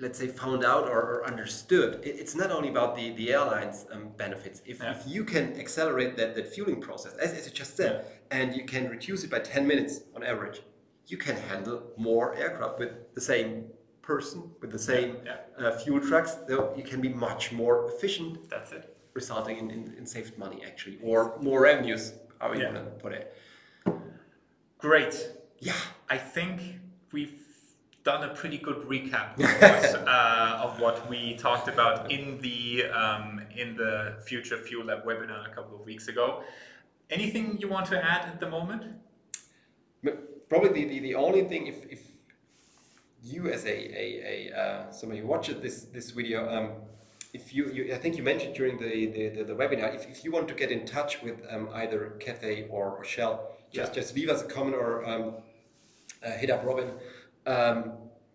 let's 0.00 0.18
say, 0.18 0.26
found 0.28 0.64
out 0.64 0.84
or, 0.88 1.00
or 1.00 1.26
understood. 1.26 2.00
It, 2.02 2.16
it's 2.22 2.34
not 2.34 2.50
only 2.50 2.68
about 2.68 2.96
the 2.96 3.10
the 3.20 3.32
airlines 3.32 3.86
um, 3.92 4.08
benefits. 4.16 4.62
If, 4.64 4.78
Yeah. 4.80 4.92
if 4.96 5.00
you 5.06 5.22
can 5.24 5.44
accelerate 5.60 6.16
that 6.16 6.34
that 6.36 6.46
fueling 6.54 6.80
process, 6.80 7.12
as, 7.24 7.32
as 7.38 7.46
you 7.46 7.52
just 7.52 7.76
said, 7.76 7.94
and 8.30 8.54
you 8.54 8.64
can 8.64 8.88
reduce 8.88 9.24
it 9.24 9.30
by 9.30 9.40
ten 9.40 9.66
minutes 9.66 9.94
on 10.14 10.22
average, 10.22 10.62
you 11.06 11.16
can 11.26 11.36
handle 11.50 11.78
more 11.96 12.34
aircraft 12.36 12.78
with 12.78 12.92
the 13.14 13.20
same 13.20 13.66
person 14.02 14.38
with 14.60 14.70
the 14.70 14.78
same 14.78 15.16
yeah. 15.24 15.38
Uh, 15.58 15.72
fuel 15.80 16.00
trucks. 16.00 16.32
So 16.48 16.72
you 16.76 16.84
can 16.84 17.00
be 17.00 17.08
much 17.08 17.50
more 17.52 17.76
efficient 17.90 18.48
That's 18.48 18.70
it. 18.72 18.84
resulting 19.14 19.56
in, 19.58 19.66
in, 19.76 19.82
in 19.98 20.06
saved 20.06 20.38
money 20.38 20.62
actually 20.70 20.98
or 21.02 21.18
more 21.48 21.60
revenues 21.62 22.02
how 22.40 22.52
you 22.52 22.60
Yeah. 22.62 22.72
want 22.72 22.84
to 22.84 22.90
put 23.04 23.12
it 23.18 23.24
Great. 24.78 25.14
yeah 25.58 25.72
I 26.08 26.18
think 26.18 26.60
we've 27.12 27.38
done 28.06 28.22
a 28.30 28.32
pretty 28.40 28.58
good 28.58 28.80
recap 28.92 29.28
of 29.46 29.50
what, 29.60 30.08
uh, 30.08 30.60
of 30.66 30.80
what 30.80 30.96
we 31.10 31.20
talked 31.36 31.68
about 31.74 32.10
in 32.16 32.40
the 32.40 32.84
um, 33.02 33.42
in 33.62 33.68
the 33.76 34.16
Future 34.24 34.58
Fuel 34.66 34.84
Lab 34.86 35.04
webinar 35.04 35.42
a 35.50 35.52
couple 35.56 35.74
of 35.78 35.84
weeks 35.84 36.06
ago. 36.08 36.26
Anything 37.10 37.44
you 37.62 37.68
want 37.68 37.86
to 37.92 37.96
add 38.12 38.22
at 38.32 38.38
the 38.40 38.48
moment? 38.48 38.82
Probably 40.48 40.70
the, 40.78 40.84
the, 40.92 40.98
the 41.00 41.14
only 41.16 41.42
thing 41.50 41.66
if, 41.66 41.78
if 41.90 42.00
you 43.22 43.48
as 43.56 43.64
a, 43.64 43.76
a, 44.04 44.06
a 44.34 44.56
uh, 44.62 44.90
somebody 44.92 45.20
who 45.20 45.26
watches 45.26 45.56
this 45.60 45.76
this 45.96 46.10
video 46.10 46.38
um, 46.56 46.66
if 47.34 47.52
you, 47.54 47.62
you 47.72 47.92
I 47.92 47.98
think 47.98 48.16
you 48.16 48.22
mentioned 48.22 48.54
during 48.54 48.78
the, 48.78 49.06
the, 49.16 49.28
the, 49.36 49.42
the 49.50 49.54
webinar 49.60 49.92
if, 49.98 50.08
if 50.08 50.18
you 50.24 50.30
want 50.30 50.46
to 50.52 50.54
get 50.54 50.70
in 50.70 50.86
touch 50.86 51.12
with 51.24 51.36
um, 51.50 51.68
either 51.74 52.00
Cathay 52.20 52.68
or, 52.70 52.86
or 52.98 53.04
Shell 53.04 53.34
just 53.72 53.90
Yeah. 53.92 54.00
just 54.00 54.14
leave 54.14 54.28
us 54.34 54.42
a 54.42 54.48
comment 54.56 54.76
or 54.76 55.04
um, 55.10 55.24
uh, 56.24 56.30
hit 56.42 56.50
up 56.50 56.64
Robin 56.64 56.88
um, 57.46 57.92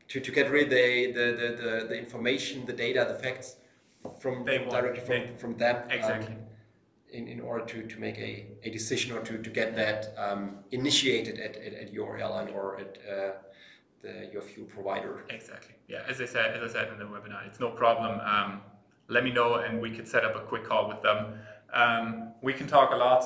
to, 0.07 0.19
to 0.19 0.31
get 0.31 0.49
rid 0.51 0.69
the, 0.69 1.11
the, 1.11 1.27
the, 1.81 1.85
the, 1.89 1.97
information 1.97 2.65
the 2.65 2.73
data 2.73 3.05
the 3.07 3.15
facts 3.23 3.57
from, 4.19 4.45
directly 4.45 4.99
from, 4.99 5.07
they- 5.07 5.31
from 5.37 5.57
them 5.57 5.75
um, 5.83 5.91
Exactly. 5.91 6.35
in, 7.11 7.27
in 7.27 7.39
order 7.41 7.65
to, 7.65 7.83
to 7.87 7.99
make 7.99 8.17
a, 8.17 8.47
a 8.63 8.69
decision 8.69 9.15
or 9.15 9.21
to, 9.21 9.37
to 9.37 9.49
get 9.49 9.75
that 9.75 10.13
um, 10.17 10.55
initiated 10.71 11.39
at, 11.39 11.55
at, 11.57 11.73
at 11.73 11.93
your 11.93 12.17
airline 12.17 12.49
or 12.49 12.79
at 12.79 12.97
uh, 13.09 13.31
the, 14.01 14.29
your 14.31 14.41
fuel 14.41 14.67
provider. 14.67 15.25
Exactly. 15.29 15.75
Yeah. 15.87 16.03
As 16.07 16.19
I 16.21 16.25
said, 16.25 16.55
as 16.55 16.71
I 16.71 16.73
said 16.73 16.91
in 16.93 16.99
the 16.99 17.05
webinar, 17.05 17.45
it's 17.45 17.59
no 17.59 17.69
problem. 17.69 18.19
Um, 18.21 18.61
let 19.07 19.23
me 19.25 19.31
know, 19.31 19.55
and 19.55 19.81
we 19.81 19.91
could 19.91 20.07
set 20.07 20.23
up 20.23 20.35
a 20.35 20.39
quick 20.39 20.63
call 20.63 20.87
with 20.87 21.01
them. 21.01 21.33
Um, 21.73 22.31
we 22.41 22.53
can 22.53 22.65
talk 22.65 22.91
a 22.93 22.95
lot. 22.95 23.25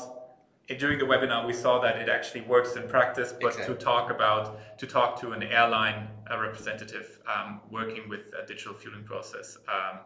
During 0.68 0.98
the 0.98 1.06
webinar, 1.06 1.46
we 1.46 1.54
saw 1.54 1.80
that 1.82 1.98
it 1.98 2.10
actually 2.10 2.42
works 2.42 2.76
in 2.76 2.88
practice, 2.88 3.32
but 3.40 3.50
Exactly. 3.50 3.76
to 3.76 3.82
talk 3.82 4.10
about 4.10 4.80
to 4.80 4.88
talk 4.88 5.20
to 5.22 5.32
an 5.32 5.44
airline 5.44 6.08
representative 6.30 7.20
um, 7.28 7.62
working 7.70 8.10
with 8.10 8.22
a 8.42 8.46
digital 8.48 8.74
fueling 8.74 9.04
process 9.04 9.58
um, 9.68 10.00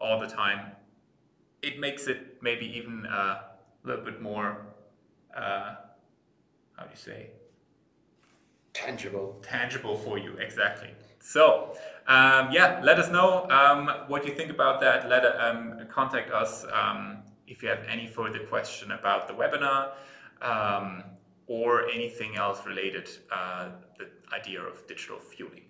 all 0.00 0.18
the 0.18 0.26
time, 0.26 0.72
it 1.60 1.78
makes 1.78 2.06
it 2.06 2.38
maybe 2.40 2.66
even 2.66 3.04
uh, 3.06 3.42
a 3.84 3.86
little 3.86 4.04
bit 4.04 4.22
more. 4.22 4.64
Uh, 5.36 5.74
how 6.76 6.84
do 6.84 6.90
you 6.90 6.96
say? 6.96 7.30
Tangible. 8.72 9.38
tangible 9.42 9.96
for 9.96 10.18
you 10.18 10.36
exactly 10.36 10.90
so 11.18 11.74
um, 12.06 12.52
yeah 12.52 12.80
let 12.84 12.98
us 12.98 13.10
know 13.10 13.48
um, 13.50 13.90
what 14.06 14.24
you 14.24 14.32
think 14.32 14.50
about 14.50 14.80
that 14.80 15.08
let 15.08 15.24
um, 15.40 15.80
contact 15.90 16.30
us 16.30 16.64
um, 16.72 17.18
if 17.48 17.62
you 17.62 17.68
have 17.68 17.84
any 17.88 18.06
further 18.06 18.40
question 18.40 18.92
about 18.92 19.26
the 19.26 19.34
webinar 19.34 19.92
um, 20.42 21.02
or 21.46 21.88
anything 21.88 22.36
else 22.36 22.64
related 22.66 23.08
uh, 23.32 23.70
the 23.98 24.06
idea 24.34 24.60
of 24.60 24.86
digital 24.86 25.18
fueling. 25.18 25.64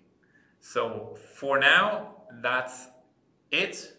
So 0.59 1.17
for 1.35 1.57
now, 1.57 2.15
that's 2.41 2.87
it. 3.51 3.93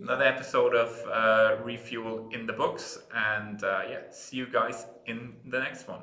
Another 0.00 0.24
episode 0.24 0.74
of 0.74 0.90
uh, 1.06 1.62
Refuel 1.64 2.28
in 2.32 2.46
the 2.46 2.52
books, 2.52 2.98
and 3.14 3.62
uh, 3.64 3.82
yeah, 3.88 4.00
see 4.10 4.36
you 4.36 4.46
guys 4.46 4.86
in 5.06 5.34
the 5.46 5.58
next 5.58 5.88
one. 5.88 6.02